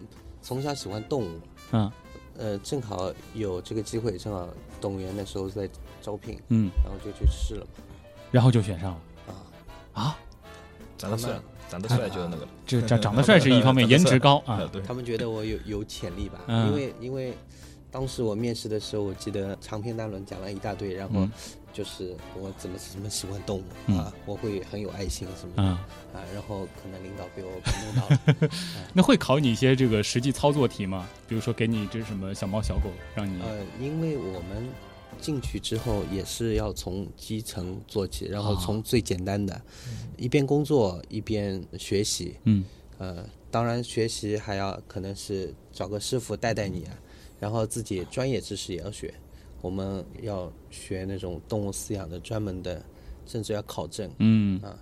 [0.41, 1.39] 从小喜欢动物，
[1.71, 1.91] 嗯
[2.37, 4.47] 呃，正好有这个机会，正好
[4.81, 5.69] 动物园那时候在
[6.01, 7.83] 招聘，嗯，然后就去试了嘛，
[8.31, 8.99] 然后就选上了。
[9.27, 9.33] 啊，
[9.93, 10.17] 啊。
[10.97, 11.31] 长得帅
[11.69, 12.43] 长得帅就是那个。
[12.43, 12.47] 了。
[12.65, 14.61] 这长长得帅是一方面， 颜值高啊。
[14.71, 16.67] 对，他们觉得我有有潜力吧，嗯。
[16.67, 17.33] 因为因为
[17.91, 21.31] 当时我面试的时候，我记得长篇大论讲了一大堆，然后嗯
[21.73, 23.97] 就是我怎么怎么喜欢动物、嗯。
[23.97, 25.67] 啊，我会很有爱心什么的、嗯，
[26.13, 28.07] 啊，然后可能领导被我感动到
[28.47, 28.49] 了，
[28.93, 31.09] 那会考你一些这个实际操作题吗？
[31.27, 34.69] 比如说给你一只什么小猫小狗，让你呃，因为我们
[35.19, 38.61] 进去之后也是要从基层做起，然后啊。
[38.63, 39.59] 从最简单的，
[40.17, 42.63] 一边工作一边学习，嗯。
[42.99, 46.93] 呃，当然学习还要可能是找个师傅带带你啊，
[47.39, 49.13] 然后自己专业知识也要学。
[49.63, 52.83] 我们要学那种动物饲养的专门的，
[53.25, 54.11] 甚至要考证。
[54.19, 54.77] 嗯啊。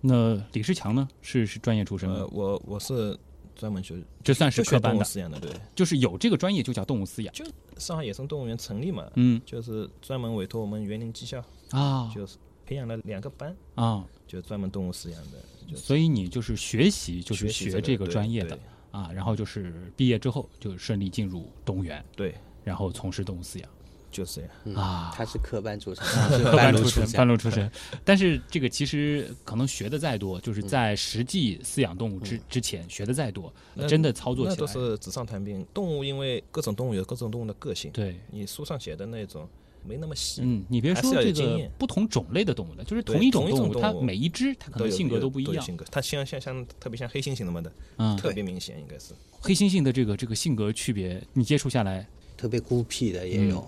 [0.00, 1.08] 那李世强呢？
[1.20, 3.18] 是是专业出身呃，我我是
[3.56, 5.50] 专门学，这算是学动物科班的，饲养的，对。
[5.74, 7.34] 就是有这个专业就叫动物饲养。
[7.34, 7.44] 就
[7.76, 18.56] 上海野生动物园成立嘛，嗯就是专门委托我们园林技校，啊就是培养了两个班，啊，就专门动物饲养的，就是所以你就是学习就是学这个专业的
[18.92, 23.68] 啊，然后就是毕业之后就顺利进入动物园，对，然后从事动物饲养。
[24.10, 24.50] 就是这样。
[24.64, 27.70] 嗯啊他是 科班出身，科班路出身，身，半路出身。
[28.04, 35.66] 但是这个其实可能学的再多，就是在实际饲养动物之之前学的再多，那真的操作起来，都是纸上谈兵。
[35.72, 38.14] 动物因为各种动物有各种动物的个性，对。
[38.30, 39.48] 你书上写的那种
[39.82, 45.64] 没那么细，嗯，你别说这个不同种类的动物了，就是同一种动物，它每一只它可能性格都不一样。
[45.64, 45.86] 性格。
[45.90, 49.14] 它像像像特别像黑猩猩那么的，嗯，特别明显，应该是。
[49.40, 52.06] 黑猩猩的这个这个性格区别，你接触下来，
[52.42, 53.64] 特别孤僻的也有，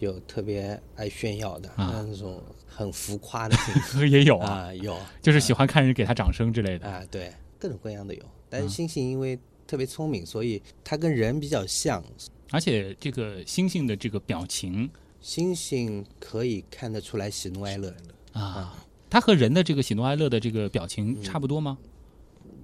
[0.00, 3.56] 有特别爱炫耀的，那种很浮夸的。
[4.06, 4.94] 也有啊，啊，有。
[5.22, 6.86] 就是喜欢看人给他掌声之类的。
[6.86, 8.22] 啊，对，各种各样的有。
[8.50, 8.68] 但嗯。
[8.68, 12.04] 是猩猩因为特别聪明，所以它跟人比较像。
[12.50, 14.90] 而且这个猩猩的这个表情。
[15.22, 17.94] 猩猩可以看得出来喜怒哀乐，
[18.34, 18.76] 啊，
[19.08, 21.22] 它和人的这个喜怒哀乐的这个表情嗯。
[21.24, 21.78] 差不多吗？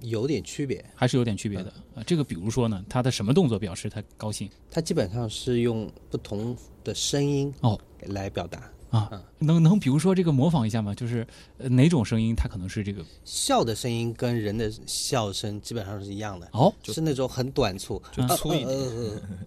[0.01, 0.83] 有点区别。
[0.95, 2.03] 还是有点区别的啊？
[2.05, 8.71] 这个比如说呢，他的什么动作表示他高兴他基本上是用不同的声音哦来表达。
[8.89, 9.21] 啊？
[9.37, 10.95] 能能比如说这个模仿一下吗？
[10.95, 11.25] 就是
[11.59, 18.69] 呃哪种声音他可能是这个笑的声音跟人的笑声基本上是一样的，哦是那种很短促，就粗一点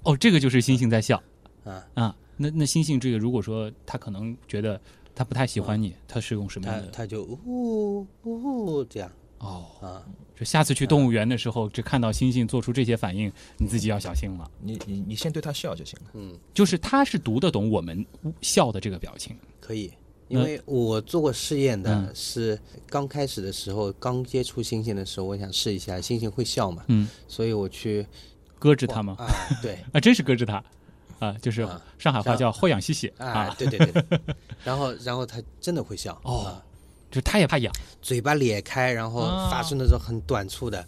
[0.05, 1.21] 哦，这个就是猩猩在笑
[1.65, 2.17] 啊，啊。
[2.37, 4.81] 那那猩猩这个如果说他可能觉得
[5.12, 6.87] 他不太喜欢你，他是用什么样的？
[6.93, 9.11] 他就呜呜这样
[9.42, 10.02] 哦，啊，
[10.37, 14.48] 就下次去动物园的时候，只看到猩猩做出这些反应，你自己要小心了。
[14.61, 16.11] 你你你先对它笑就行了。
[16.14, 18.07] 嗯，就是它是读得懂我们
[18.40, 19.37] 笑的这个表情。
[19.61, 19.92] 可以。
[20.28, 22.11] 因为我做过试验的嗯。
[22.14, 28.07] 是刚开始的时候，刚接触猩猩的时候，我想试一下猩猩会笑嘛，嗯，所以我去
[28.59, 29.16] 搁置它吗？
[29.18, 29.26] 啊，
[29.61, 30.64] 对， 啊，真是搁置它，
[31.18, 31.83] 啊，就是啊。
[31.98, 34.20] 上海话叫“后仰吸血”啊啊，，对对对，对。
[34.64, 36.18] 然后然后它真的会笑。
[36.22, 36.44] 哦。
[36.44, 36.64] 啊
[37.12, 37.72] 就是它也怕痒。
[38.01, 40.85] 嘴巴咧开，然后啊发出那种很短促的，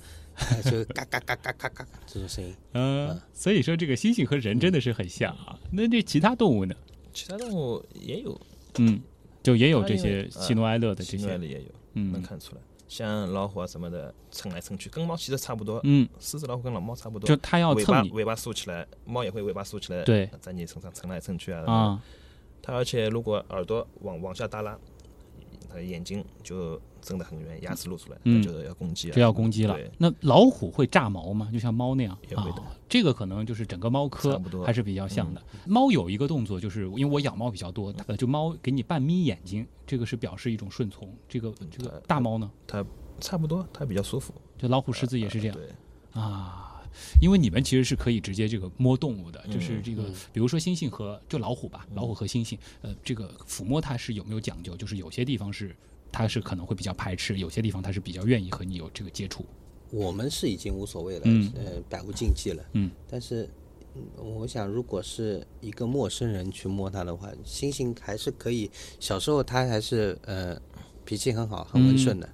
[0.51, 2.53] 呃就嘎嘎嘎嘎嘎嘎这种声音。
[2.73, 5.57] 嗯，所以说这个猩猩和人真的是很像啊。
[5.71, 6.75] 那这其他动物呢？
[7.13, 8.41] 其他动物也有，
[8.79, 9.01] 嗯，
[9.43, 12.61] 就也有这些喜怒哀乐的这些喜怒哀乐，也有，嗯能嗯看出来。
[12.89, 15.81] 像老虎啊什么的，蹭来蹭去，跟猫其实差不多。
[15.85, 21.65] 嗯，狮子、老虎跟老猫差不多，就它要蹭你，尾巴尾巴竖起来，猫也会尾巴竖起来，对在你身上蹭来蹭去啊。
[21.71, 22.03] 啊，
[22.63, 24.79] 它而且如果耳朵往往下耷拉，
[25.75, 29.15] 它眼睛就睁得很圆，牙齿露出来，嗯那就要攻击了。
[29.15, 29.77] 就要攻击了。
[29.99, 31.51] 那老虎会炸毛吗？
[31.53, 32.17] 就像猫那样？
[32.31, 35.43] 也会的啊这个可能就是整个猫科还是比较像的。
[35.67, 41.13] 猫有一个动作，就是因为我养猫比较多，呃，就猫给你半眯眼睛，这个是表示一种顺从。
[41.29, 42.85] 这个这个大猫呢，它
[43.21, 44.33] 差不多，它比较舒服。
[44.57, 45.57] 就老虎、狮子也是这样。
[45.57, 45.69] 对，
[46.13, 46.64] 啊，
[47.21, 54.77] 因为你们其实是可以直接这个摸动物的，就是嗯这个，嗯比如说猩猩和就老虎吧，老虎和猩猩，呃，这个抚摸它是有没有讲究？
[54.77, 55.75] 就是有些地方是
[56.13, 59.45] 它是可能会比较排斥，有些地方它是比较愿意和你有这个接触。
[59.91, 62.65] 我们是已经无所谓了，嗯呃，百无禁忌了。
[62.73, 63.49] 嗯，但是，
[63.95, 68.69] 嗯我想如果是一个陌生人去摸它的话，猩猩还是可以。
[68.99, 70.61] 小时候它还是呃
[71.05, 72.29] 脾气很好，很温顺的。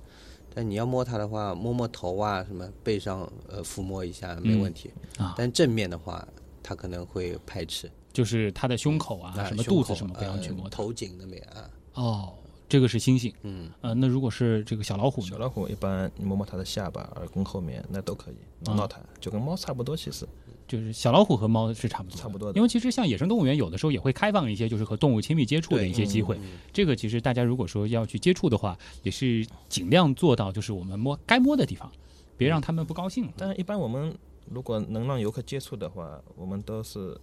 [0.54, 4.90] 但你要摸它的话，摸摸头啊，什么背上呃抚摸一下没问题。
[5.18, 6.26] 啊但正面的话，
[6.62, 7.90] 它可能会排斥。
[8.12, 10.76] 就是它的胸口啊，什么肚子什么不要去呃摸它。
[10.76, 11.70] 头颈那边啊。
[11.94, 12.34] 哦，
[12.70, 13.34] 这个是猩猩。
[13.42, 15.26] 嗯，呃，那如果是这个小老虎呢？
[15.28, 19.96] 小老虎一般你摸摸它的下巴、耳根后面，那都可以挠挠它，就跟猫差不多。
[19.96, 20.26] 其实
[20.68, 26.36] 就是小老虎和猫是差不多，差不多的因为其实像野生动物园有的时候也会开放一些，就是和动物亲密接触的一些机会。
[26.38, 31.90] 嗯这个其实大家如果说要去接触的话，也是尽量做到，就是我们摸该摸的地方，
[32.36, 33.32] 别让他们不高兴了。
[33.36, 34.16] 但一般我们
[34.48, 37.20] 如果能让游客接触的话，我们都是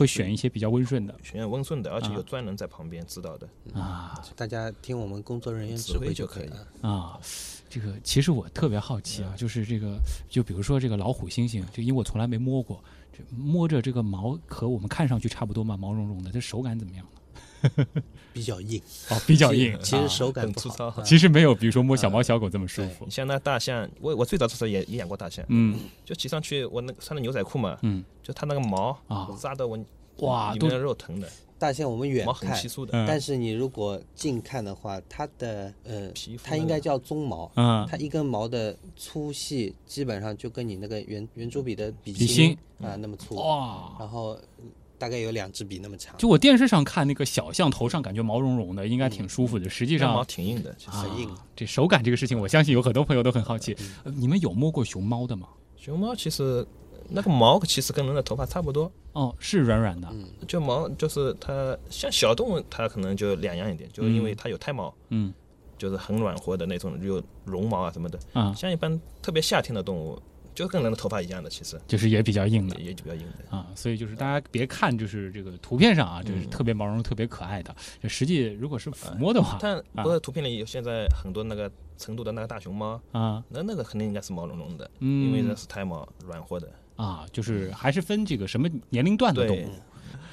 [0.00, 3.46] 会选一些比较温顺的选温顺的，而且啊有专人在旁边指导的。
[3.74, 6.66] 啊大家听我们工作人员指指挥挥就可以了。
[6.80, 7.20] 啊。
[7.68, 9.96] 这个其实我特别好奇啊，就是这个，
[10.28, 12.82] 就比如说这个老虎、猩猩，就因为我从来没摸过，
[13.12, 17.19] 这摸着这个毛和我们看上去差不多嘛，毛茸茸的，这手感怎么样呢？
[18.32, 20.86] 比较硬，哦，比较硬，其实啊手感不好很粗糙。
[20.86, 21.02] 啊。
[21.04, 23.04] 其实没有，比如说摸小猫小狗这么舒服。
[23.04, 23.10] 你。
[23.10, 25.78] 像那大象，我我最早的时候也也养过大象，嗯。
[26.04, 28.04] 就骑上去，我那穿的牛仔裤嘛，嗯。
[28.22, 29.28] 就它那个毛啊。
[29.38, 29.78] 扎的我
[30.18, 32.92] 哇都里面的肉疼的，大象我们远毛很看，稀疏的。
[32.92, 33.04] 嗯。
[33.06, 37.84] 但是你如果近看的话，它的呃皮肤，它应该叫鬃毛，嗯。
[37.90, 49.66] 它一根毛的粗细基本上就跟你那个圆圆珠笔的笔笔芯啊那么粗，哇，然后嗯大概有两支笔那么长，就我电视上看那个小象头上感觉毛茸茸的，应该挺舒服的。
[49.68, 50.90] 实际上毛挺硬的，其实。
[50.90, 53.74] 啊很硬，这手感这个事情，我相信有很多朋友都很好奇。
[54.04, 55.48] 呃你们有摸过熊猫的吗？
[55.78, 56.66] 熊猫其实
[57.08, 60.06] 那个毛其实跟人的头发差不多，哦，是软软的。
[60.12, 65.32] 嗯就毛就是它像小动物，它可能就两样一点，就是因为它有胎毛，嗯
[65.78, 68.18] 就是很软和的那种，有绒毛啊什么的。
[68.34, 70.20] 啊，像一般特别夏天的动物，
[70.54, 73.56] 就跟人的头发一样的，其实就是也比较硬的也也比较硬的。
[73.56, 73.66] 啊。
[73.74, 77.74] 所以就是大家别看就是这个图片上啊，就是嗯特别毛茸、特别可爱的。
[78.02, 86.70] 就实际如果是抚摸的话但啊不过图片里有现在很多那个成都的那个大熊猫，啊，那那个肯定应该是毛茸茸的，嗯，因为那是胎毛软和的。
[86.96, 89.70] 啊，就是还是分这个什么年龄段的动物。，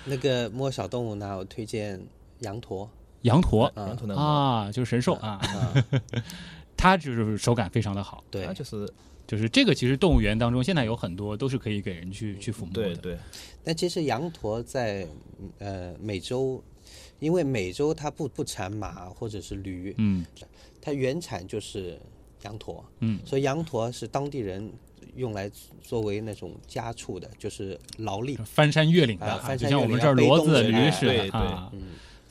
[0.06, 2.01] 那个摸小动物呢，我推荐
[2.39, 2.89] 羊驼
[3.21, 5.73] 羊驼啊羊驼的，啊，就是神兽啊，啊，
[6.75, 8.23] 它就是手感非常的好。
[8.30, 8.88] 对它，就是
[9.28, 12.96] 就是这个，其实动物园当中现在有很多都是可以给人去去抚摸的。
[12.96, 13.18] 对对，
[13.63, 15.06] 但其实羊驼在
[15.60, 16.63] 呃美洲，
[17.20, 20.26] 因为美洲它不不产马或者是驴，嗯
[20.82, 22.00] 它原产就是
[22.44, 24.71] 羊驼，嗯所以羊驼是当地人
[25.17, 25.52] 用来
[25.82, 28.38] 作为那种家畜的，就是劳力。
[28.46, 31.69] 翻山越岭的，啊翻就像我们这儿骡子、驴似的对对啊。
[31.73, 31.82] 嗯，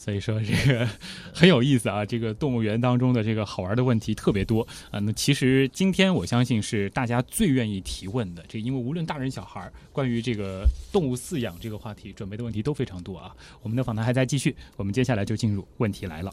[0.07, 0.89] 所以说这个
[1.35, 5.01] 很有意思啊，这个动物园当中的这个好玩的问题特别多啊。
[5.01, 13.35] 那其实今天我相信是大家最愿意提问的，这因为无论大人小孩，关于这个动物饲养这个话题准备的问题都非常多啊。
[13.63, 16.33] 我们的访谈还在继续，我们接下来就进入问题来了。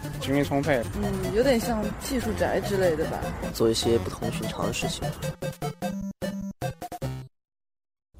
[0.21, 0.81] 精力充沛。
[1.01, 3.19] 嗯，有点像技术宅之类的吧。
[3.53, 5.03] 做一些不同寻常的事情。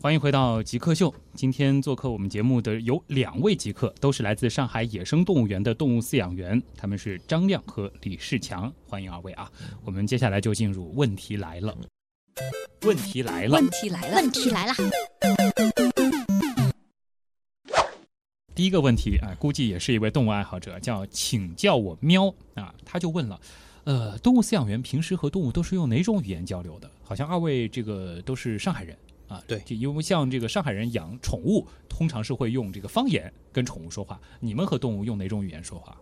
[0.01, 1.13] 欢迎回到极客秀。
[1.35, 8.73] 今天做客我们节目的有两位极客，都是来自上海野生动物园的动物饲养员，他们是张亮和李世强。
[8.87, 9.47] 欢迎二位啊！
[9.85, 11.77] 我们接下来就进入问题来了。
[12.81, 14.73] 问题来了，问题来了，问题来了。
[18.53, 23.39] 第一个问题啊，估计也是一位动物爱好者，叫请叫我喵啊，他就问了，
[23.85, 26.89] 呃，动物饲养员平时和动物都是用哪种语言交流的？
[27.01, 28.97] 好像二位这个都是上海人
[29.27, 34.19] 啊，对，因为像这个上海人养宠物，通常是会用这个方言跟宠物说话。
[34.39, 35.97] 你们和动物用哪种语言说话？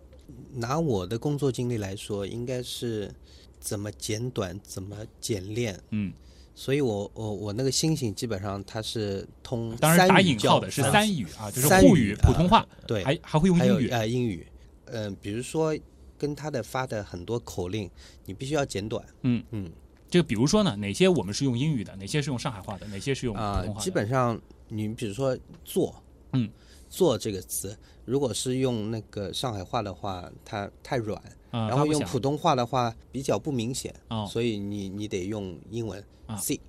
[0.55, 3.13] 拿我的工作经历来说，应该是
[3.59, 6.11] 怎么简短，怎么简练，嗯。
[6.59, 13.87] 所以我我我那个星星基本上它是通，当然打引号的是三语啊，就是沪语、普通话，对，还还会用英语。
[13.87, 14.45] 啊，英语，
[14.87, 15.73] 嗯，比如说
[16.17, 17.89] 跟他的发的很多口令，
[18.25, 19.41] 你必须要简短，嗯。
[19.51, 19.71] 嗯，
[20.09, 23.79] 这个比如说呢，哪些我们是用英语的，哪些是用上海话的，哪些是用普通话的？
[23.79, 24.37] 基本上
[24.67, 25.95] 你比如说做，
[26.33, 26.49] 嗯，
[26.89, 31.21] 做这个词，如果是用那个上海话的话，它太软，
[31.51, 36.03] 啊、然后用普通话的话比较不明显，哦、所以你你得用英文。
[36.25, 36.61] 啊 C，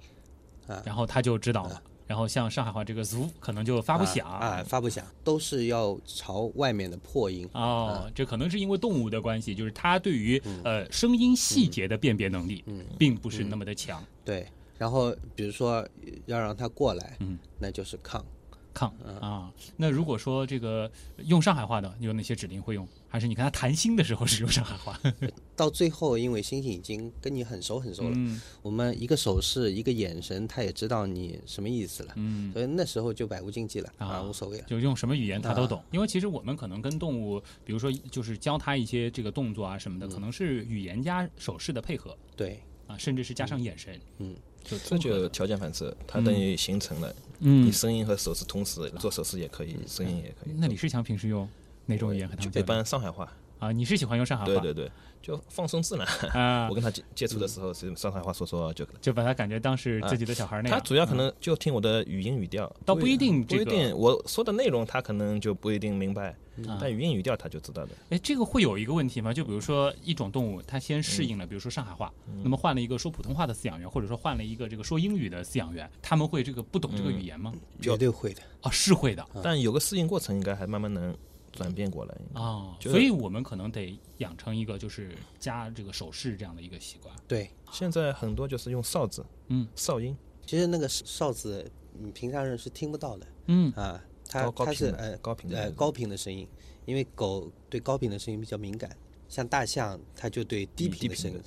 [0.67, 1.83] 啊，然后他就知道了。
[2.07, 7.47] 然后像上海话这个 “zu” 可能就发不响啊，发不响，都是要朝外面的破音。
[7.53, 14.03] 哦，这可能是因为动物的关系，就是它对于呃声音细节的辨别能力，嗯，并不是那么的强。
[14.25, 14.49] 对，
[14.79, 15.87] 然后比如说
[16.25, 18.25] 要让它过来，嗯，那就是 come。
[18.73, 18.89] 抗
[19.21, 20.91] 啊，那如果说这个
[21.25, 22.87] 用上海话的，有哪些指令会用？
[23.09, 24.99] 还是你跟他谈心的时候是用上海话？
[25.57, 32.13] 到最后，因为星星已经跟你很熟很熟了，嗯、我们一个手势、一个眼神，他也知道你什么意思了。
[32.17, 34.65] 嗯，所以那时候就百无禁忌了啊，啊无所谓了。
[34.69, 35.79] 就用什么语言他都懂。
[35.81, 42.17] 啊、因为其实我们可能跟动物，比如说就是教他一些这个动作啊什么的，嗯、可能是语言加手势的配合。
[42.37, 44.01] 对啊，甚至是加上眼神。
[44.19, 44.37] 嗯。
[44.63, 47.15] 就这就条件反射，它等于形成了。
[47.41, 50.55] 嗯，你声音和手势同时做手势也可以，声音也可以。
[50.57, 51.49] 那李世强平时用
[51.87, 53.71] 哪种语言和他们就一般上海话啊？
[53.71, 54.51] 你是喜欢用上海话？
[54.51, 54.91] 对对对，
[55.23, 56.67] 就放松自然啊。
[56.71, 60.79] 我跟他接接触的时候是上海话说说就就把他感觉当是自己的小孩那样。
[60.79, 66.35] 他主要可能就听我的语音语调，倒不一定不一定我说的内容他可能就不一定明白，
[66.81, 67.91] 但语音语调他就知道的。
[68.09, 69.33] 哎，这个会有一个问题吗？
[69.33, 77.53] 就比如说一种动物，它先适应了，比如说上海话，那么换了一个说普通话的饲养员，或者说换了一个这个说英语的饲养员，他们会这个不懂这个语言吗？
[77.81, 81.15] 绝对会的啊，是会的，但有个适应过程，应该还慢慢能
[81.53, 82.77] 转变过来啊。
[82.81, 87.15] 所以我们可能得养成一个就是加这个手势这样的一个习惯。
[87.27, 90.17] 对，现在很多就是用哨子，嗯，哨音。
[90.47, 96.49] 其实那个哨子，你平常人是听不到的，嗯啊，它它是呃高频呃高频的声音，
[96.87, 98.97] 因为狗对高频的声音比较敏感，
[99.29, 101.41] 像大象它就对低频的声音。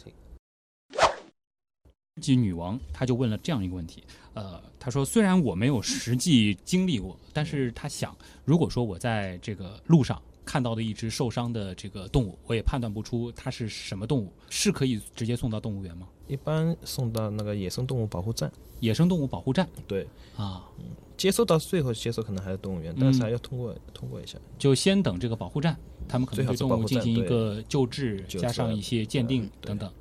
[2.21, 4.03] 及女王，她就问了这样一个问题，
[4.33, 16.07] 呃，她说虽然我没有实际经历过，但是她想，如果说我在这个路上看到的一只受伤的这个动物，我也判断不出它是什么动物，是可以直接送到动物园吗？
[16.27, 18.51] 一般送到那个野生动物保护站。
[18.79, 19.67] 野生动物保护站。
[19.87, 20.05] 对
[20.35, 20.85] 啊，嗯，
[21.15, 24.37] 接收到最后接收可能还是动物园，但是还要通过、嗯、通过一下。
[24.59, 29.91] 就先等这个保护站，他们可能对动物进行一个救治，加上一些鉴定等等。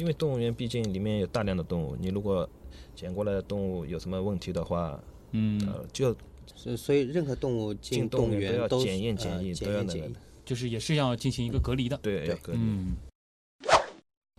[0.00, 2.48] 因为动物园毕竟里面有大量的动物，你如果
[2.96, 4.98] 捡过来的动物有什么问题的话，
[5.32, 6.16] 嗯，呃，就
[6.56, 11.98] 所所以任何动物进动物园都要检验检疫，检都要检疫，就是也是要进行一个隔离的。
[11.98, 12.58] 对，要隔离。
[12.58, 12.96] 嗯。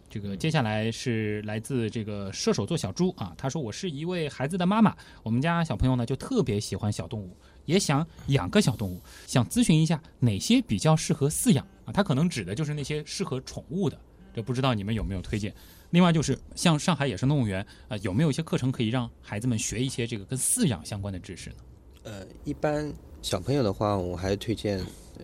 [0.09, 4.93] 这个接下来是来自这个射手座小猪啊，他说我是一位孩子的妈妈，
[5.23, 7.29] 我们家小朋友呢就特别喜欢小动物，
[7.63, 11.93] 也想养个小动物，想咨询一下哪些比较适合饲养啊？
[11.93, 13.97] 他可能指的就是那些适合宠物的，
[14.33, 15.53] 这不知道你们有没有推荐？
[15.89, 21.55] 另外就是像上海野生动物园啊、呃，有没有一些课程可以让孩子们学一些这个跟饲养相关的知识呢？
[22.03, 24.81] 呃，一般小朋友的话，我还推荐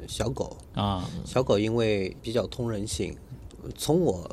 [0.07, 3.15] 小狗啊，小狗因为比较通人性。
[3.75, 4.29] 从我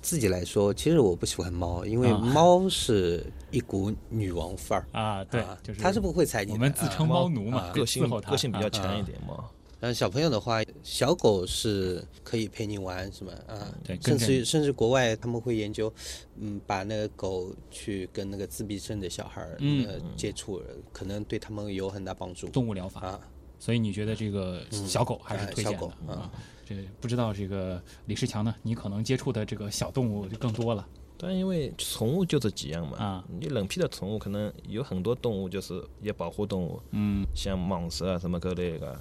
[0.00, 5.22] 自己来说，其实我不喜欢猫，因为猫 是一股女王范儿啊。
[5.24, 6.54] 对，就是它是不会踩你的。
[6.54, 9.44] 我们自称猫奴嘛，个性它个性比较强一点嘛。
[9.80, 13.32] 嗯，小朋友的话，小狗是可以陪你玩，是吗？
[13.46, 15.92] 啊，甚至甚至国外他们会研究，
[16.36, 22.48] 嗯，把那个狗去跟那个自闭症的小孩儿嗯呃接触，可能对他们有很大帮助。
[22.48, 23.20] 动物疗法啊，
[23.58, 26.32] 所以你觉得这个小狗还是哎推荐狗啊？
[26.64, 28.54] 这不知道这个李世强呢？
[28.62, 30.88] 你可能接触的这个小动物就更多了。
[31.18, 38.98] 但因为宠物就这几样嘛，啊，你冷僻的宠物可能有很多动物就是也保护动物，嗯，像蟒蛇啊什么各类的，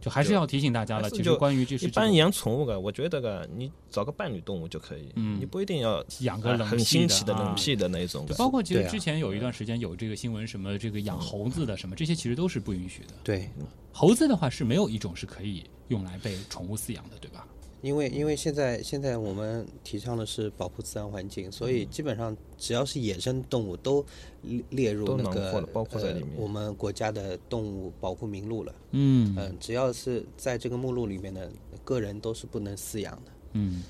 [0.00, 1.10] 就还是要提醒大家了。
[1.10, 13.14] 就其实关于就是一般养宠物的，我觉得个你找个伴侣动物就可以，嗯你不一定要养个啊很冷僻的新奇的啊冷僻的那种就，包括其实之前有一段时间有这个新闻，什么这个养猴子的什么，这些其实都是不允许的。
[13.24, 13.48] 对，
[13.92, 17.46] 猴子的话是没有一种是可以用来被宠物饲养的，对吧？
[17.80, 24.04] 因为因为现在现在我们提倡的是保护自然环境，所以基本上只要是野生动物都
[24.42, 28.74] 列列入都那个包括在里面呃我们国家的动物保护名录了。
[28.92, 31.50] 嗯嗯、只要是在这个目录里面的
[31.84, 33.32] 个人都是不能饲养的。
[33.52, 33.82] 嗯。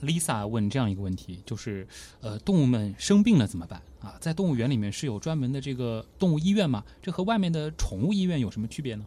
[0.00, 1.86] Lisa 问这样一个问题，就是
[2.20, 4.18] 呃，动物们生病了怎么办啊？
[4.20, 6.84] 在动物园里面是有专门的这个动物医院吗？
[7.00, 9.06] 这和外面的宠物医院有什么区别呢？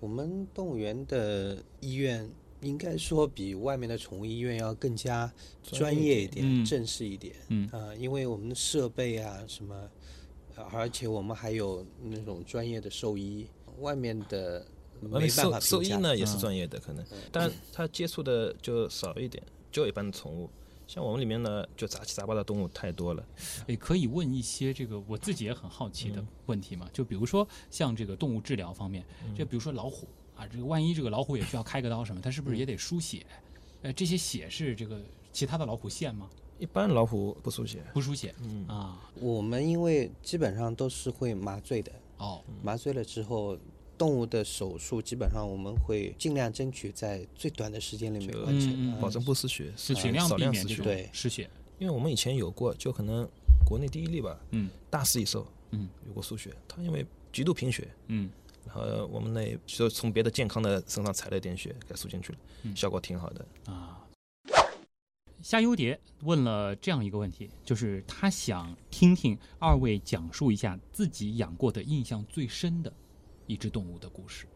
[0.00, 2.28] 我们动物园的医院
[2.64, 7.34] 应该说比外面的宠物医院要更加专业一点、嗯正式一点。
[7.48, 9.74] 嗯啊、因为我们的设备啊什么，
[10.56, 13.46] 呃而且我们还有那种专业的兽医，
[13.80, 14.66] 外面的
[15.00, 20.48] 没办法兽兽医呢也是嗯专业的可能，但他接触的就少一点，就一般的宠物。
[20.86, 23.26] 像我们里面呢，就杂七杂八的动物太多了。
[23.68, 26.86] 诶，可以问一些这个我自己也很好奇的问题嘛？
[26.92, 29.02] 就比如说像这个动物治疗方面，
[29.34, 30.06] 就比如说老虎
[30.36, 33.24] 啊，这个万一这个老虎也需要开个刀什么，它是不是也得输血？
[33.82, 35.00] 呃，这些血是这个
[35.32, 36.28] 其他的老虎献吗？
[36.58, 38.66] 一般老虎不输血，不输血，嗯。
[38.68, 43.58] 啊，我们因为基本上都是会麻醉的，哦，麻醉了之后，
[43.98, 50.66] 动物的手术基本上我们会尽量争取在最短的时间里面完成，嗯嗯保证不失血，是啊尽量避少量失血。
[50.66, 51.50] 免这种失血。
[51.78, 53.28] 因为我们以前有过，就可能
[53.66, 63.46] 国内第一例吧，嗯，大势一兽，嗯，有过输血，他因为极度贫血，嗯，然后我们那就从别的健康的身上采了一点血给输进去了，嗯效果挺好的。
[63.66, 64.00] 啊。
[65.42, 72.90] 夏优蝶问了这样一个问题，就是他想听听二位讲述一下自己养过的印象最深的
[73.46, 74.46] 一只动物的故事。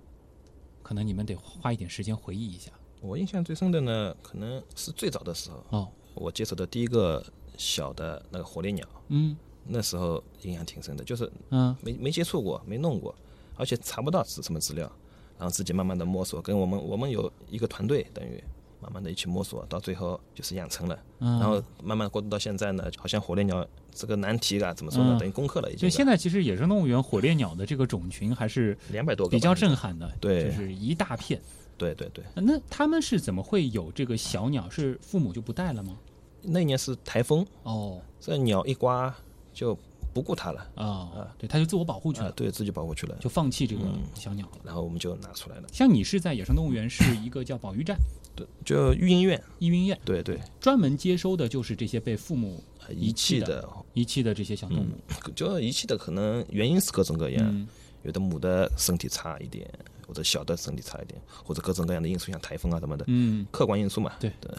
[0.83, 2.73] 可能你们得花一点时间回忆一下。
[3.03, 7.23] 我印象最深的呢，可能是最早的时候，哦，我接触的第一个
[7.59, 9.37] 小的那个火烈鸟，嗯，
[9.67, 13.15] 那时候印象挺深的，就是嗯没没接触过，没弄过，
[13.59, 14.91] 而且查不到是什么资料，
[15.37, 18.43] 然后自己慢慢的摸索，跟我们我们有一个团队，等于
[18.81, 25.95] 慢慢的一起摸索，到最后就是养成了，嗯然后慢慢过渡到现在呢，好像火烈鸟这个难题啊，怎么说呢，嗯等于攻克了已经就。
[25.95, 31.41] 现在其实野生动物园火烈鸟的这个种群还是 200多个比较震撼的，对就是一大片。
[31.77, 34.69] 对对对，那他们是怎么会有这个小鸟？
[34.69, 35.97] 是父母就不带了吗？
[36.43, 39.15] 那一年是台风，哦，这鸟一刮
[39.53, 39.79] 就
[40.19, 40.69] 不顾它了。
[40.75, 44.03] 啊，对，它就自我保护去了，对自己保护去了，就放弃这个嗯。
[44.15, 44.59] 小鸟了。
[44.65, 47.97] 然后我们就拿出来了，像你是在野生动物园是一个叫保育站，
[48.35, 52.61] 对，就育婴院，育婴院，对对，专门接收的就是这些被父母
[52.91, 53.47] 遗弃的。
[53.63, 54.83] 的遗弃的这些小动物。
[54.83, 57.69] 嗯就遗弃的可能原因是各种各样，嗯。
[58.03, 59.69] 有的母的身体差一点，
[60.07, 64.13] 或者小的身体差一点，或者各种各样的因素，像台风啊什么的，嗯，客观因素嘛。
[64.21, 64.33] 对。
[64.41, 64.51] 对。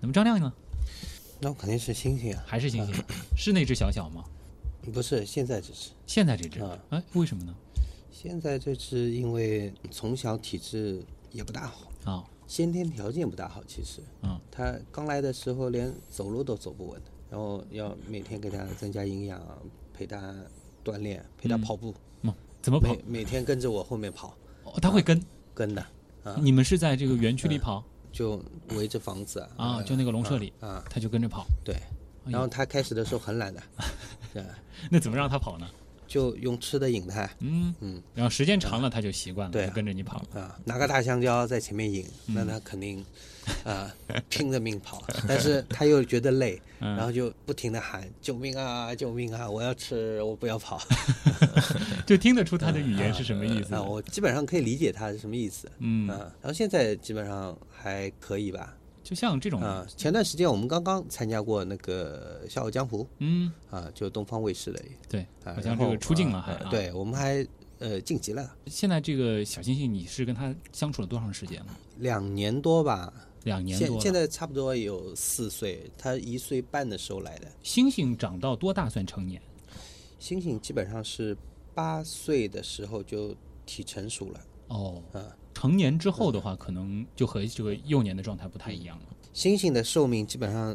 [0.00, 0.52] 那么张亮呢？
[1.42, 2.94] 那肯定是猩猩啊，还是猩猩？
[3.36, 4.24] 是那只小小吗？
[4.90, 5.90] 不是，现在这只。
[6.06, 7.54] 现在这只啊，哎，为什么呢？
[8.10, 19.40] 现在这只因为从小体质也不大好啊，先天条件不大好，其实，嗯，它刚来的时候连走路都走不稳，然后要每天给它增加营养，
[19.94, 20.34] 陪它
[20.84, 22.92] 锻炼，陪它嗯跑步，嗯，怎么跑？
[22.92, 25.22] 每每天跟着我后面跑，哦，它会跟
[25.54, 25.80] 跟的，
[26.24, 29.82] 啊，你们是在这个园区里嗯跑就围着房子啊，啊？
[29.82, 31.46] 就那个笼舍里啊，它就跟着跑。
[31.64, 31.74] 对，
[32.24, 33.62] 然后它开始的时候很懒的，
[34.32, 34.42] 对，
[34.90, 35.68] 那怎么让它跑呢？
[36.06, 40.20] 就用吃的引它，嗯嗯，然后时间长了，它就习惯了，就跟着你跑。
[40.34, 43.04] 啊，拿个大香蕉在前面引，嗯那他肯定
[43.62, 43.94] 啊
[44.28, 50.82] 拼着命跑，但是他又觉得累，嗯然后就不停的喊救命啊救命啊，我要吃，我不要跑。
[52.04, 55.70] 就听得出它的语言是什么意思啊，我基本上可以理解他是什么意思。
[55.78, 58.74] 嗯啊，然后现在基本上还可以吧。
[59.02, 67.46] 就像这种啊，前段时间我们刚刚参加过那个《笑傲江湖》，嗯，啊，就东方卫视的，对，啊，好像这个出镜了还对我们还
[67.78, 71.76] 呃晋级了，现在这个小星星，你是跟他相处了多长时间了？
[71.98, 73.12] 两年多吧。
[73.44, 77.48] 两年多现现在差不多有四岁，他一岁半的时候来的。
[77.62, 79.40] 星星长到多大算成年？
[80.18, 81.34] 星星基本上是
[81.74, 83.34] 八岁的时候就
[83.64, 84.40] 体成熟了。
[84.68, 85.24] 哦，嗯，
[85.60, 89.04] 成年之后的话，可能就和这个幼年的状态不太一样了。
[89.34, 90.74] 猩猩的寿命基本上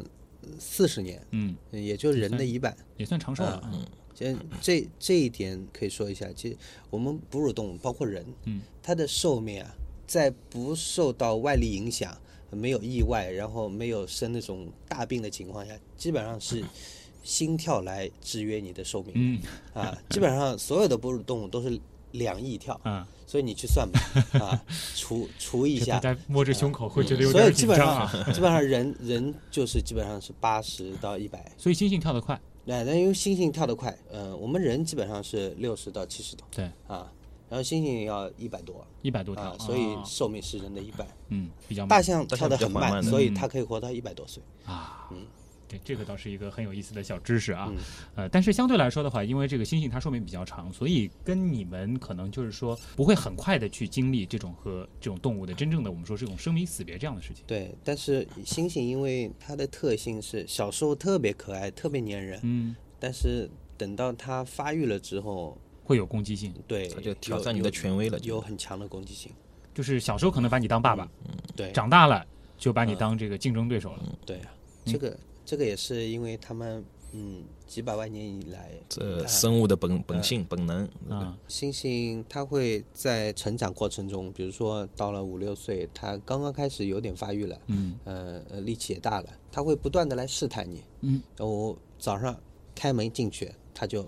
[0.60, 3.68] 四十年，嗯，也就人的一半，也算长寿了。
[3.72, 3.84] 嗯，
[4.14, 6.30] 这这这一点可以说一下。
[6.36, 6.56] 其实
[6.88, 9.74] 我们哺乳动物，包括人，嗯，它的寿命啊，
[10.06, 12.16] 在不受到外力影响、
[12.52, 16.62] 没有意外，然后没有生那种大病的情况下，基本上是
[17.24, 19.12] 心跳来制约你的寿命。
[19.16, 19.40] 嗯，
[19.74, 21.76] 啊，基本上所有的哺乳动物都是
[22.16, 22.80] 两亿跳。
[22.84, 23.04] 嗯。
[23.28, 24.00] 所以你去算吧，
[24.38, 24.64] 啊，
[24.94, 28.08] 除除一下，大家摸着胸口会觉得有点紧张啊。
[28.32, 32.40] 基本上人人就是基本上是八十到一百， 所以猩猩跳得快。
[32.64, 36.46] 对，那因为猩猩跳得快，呃，我们人基本上是六十到七十多。
[36.52, 37.10] 对啊，
[37.48, 41.04] 然后猩猩要一百多，一百多跳，啊，所以寿命是人的一半。
[41.30, 45.08] 嗯，比较大象跳得很慢，所以它可以活到一百多岁啊。
[45.10, 45.26] 嗯。
[45.68, 47.72] 对，这个倒是一个很有意思的小知识啊，
[48.14, 57.44] 呃，但是相对来说的话，因为这个猩猩它寿命比较长，所以跟你们可能就是说不会很快的去经历这种和这种动物的真正的我们说这种生离死别这样的事情。
[57.46, 69.32] 对，但是猩猩因为它的特性是小时候特别可爱，特别粘人，嗯，但是等到它发育了之后，会有攻击性，对，它就挑战你的权威了，有很强的攻击性。
[69.74, 72.24] 就是小时候可能把你当爸爸，嗯，对，长大了
[72.56, 74.18] 就把你当这个竞争对手了。
[74.24, 74.52] 对啊，
[74.84, 75.18] 这个。
[75.46, 81.38] 这个也是因为他们，嗯，几百万年以来，这生物的本本性本能啊。
[81.48, 92.36] 猩猩它会在成长过程中，比如说到了五六岁，它刚刚开始有点发育了，嗯，呃呃，力气也大了，它会不断的来试探你，嗯，我早上
[92.74, 94.04] 开门进去，它就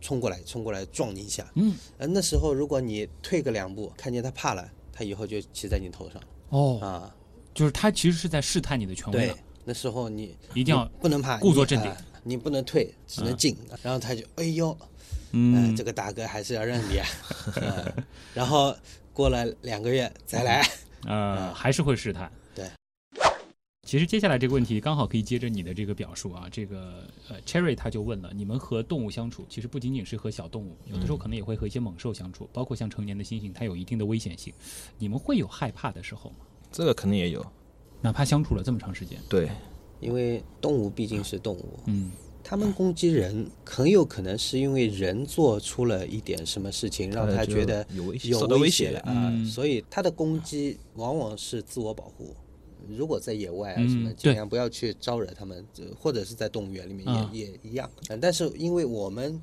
[0.00, 7.16] 冲过来，冲过来撞你一下，嗯，呃，那时候如果你退个两步，看见它怕了，它以后就骑在你头上，哦，啊，
[7.52, 9.34] 就是它其实是在试探你的权威。
[9.70, 11.92] 那时候你一定要不能怕，故作镇定，
[12.24, 13.56] 你不能退，只能进。
[13.84, 14.76] 然后他就哎呦，
[15.30, 17.06] 嗯，这个大哥还是要认你啊。
[18.34, 18.74] 然后
[19.12, 20.66] 过了两个月再来，
[21.06, 22.28] 呃，还是会试探。
[22.52, 22.68] 对。
[23.86, 34.52] 其实接下来这个问题刚好可以接着你的这个表述啊，这个呃，Cherry 他就问了，你们和动物相处，其实不仅仅是和小动物，有的时候可能也会和一些猛兽相处，包括像成年的猩猩，它有一定的危险性，
[34.98, 36.38] 你们会有害怕的时候吗？
[36.72, 37.46] 这个肯定也有。
[38.00, 39.50] 哪怕相处了这么长时间，对，
[40.00, 42.10] 因为动物毕竟是动物，嗯，
[42.42, 49.00] 他们攻击人很有可能是因为人做出了一点什么事情，让他觉得有威胁，有威胁了。
[49.00, 52.34] 啊，所以他的攻击往往是自我保护。
[52.88, 55.64] 如果在野外啊什么，尽量不要去招惹他们，
[55.98, 57.88] 或者是在动物园里面也也一样。
[58.20, 59.40] 但是因为我们。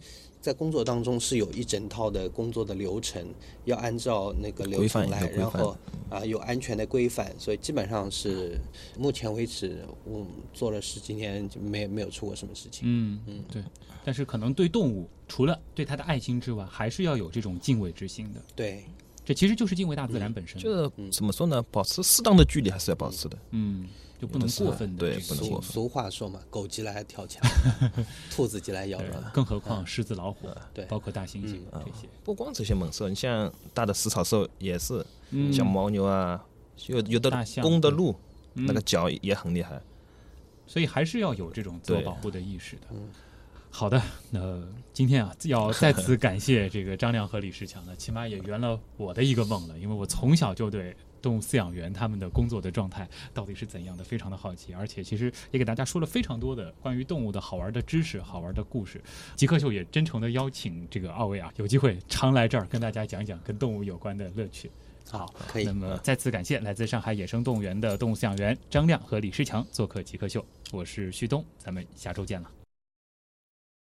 [0.48, 3.22] 在工作当中是有一整套的工作的流程，
[3.66, 5.76] 要按照那个流程来，然后
[6.10, 8.58] 啊有安全的规范，所以基本上是
[8.98, 12.84] 目前为止我做了十几年就没没有出过什么事情。
[12.86, 13.62] 嗯嗯，对。
[14.06, 18.42] 但是可能对动物，除了对它的爱心之外，还是要有这种敬畏之心的。
[18.56, 18.86] 对，
[19.26, 20.62] 这其实就是敬畏大自然本身。
[20.62, 21.62] 就是怎么说呢？
[21.64, 23.38] 保持适当的距离还是要保持的。
[23.52, 23.86] 嗯。
[24.20, 25.70] 就不能过分的，对，不能过分。
[25.70, 27.42] 俗话说嘛，狗急了还跳墙，
[28.32, 32.08] 兔子急了咬人，更何况狮子、老虎，对，包括大猩猩这些。
[32.24, 35.06] 不光这些猛兽，你像大的食草兽也是，
[35.54, 36.44] 像牦牛啊，
[36.88, 38.16] 有有的公的鹿，
[38.54, 39.80] 那个脚也很厉害。
[40.66, 42.88] 所以还是要有这种自我保护的意识的。
[43.70, 44.02] 好的，
[44.32, 50.96] 那今天啊，要 再次感谢这个张亮和李世强呢，起码也圆了我的一个梦了，因为我从小就对。
[51.22, 54.04] 动物饲养员他们的工作的状态到底是怎样的？
[54.04, 59.02] 非常的好奇，而且其实也给大家说了非常多的关于动物的好玩的知识、好玩的故事。
[59.36, 64.72] 极客秀也真诚的邀请这个二位啊，有机会常来这儿跟大家讲讲跟动物有关的乐趣。
[65.10, 65.64] 好，可以。
[65.64, 70.46] 那么再次感谢来自上海野生动物园的动物饲养员张亮和李世强做客极客秀。
[70.72, 72.57] 我是旭东，咱们下周见了。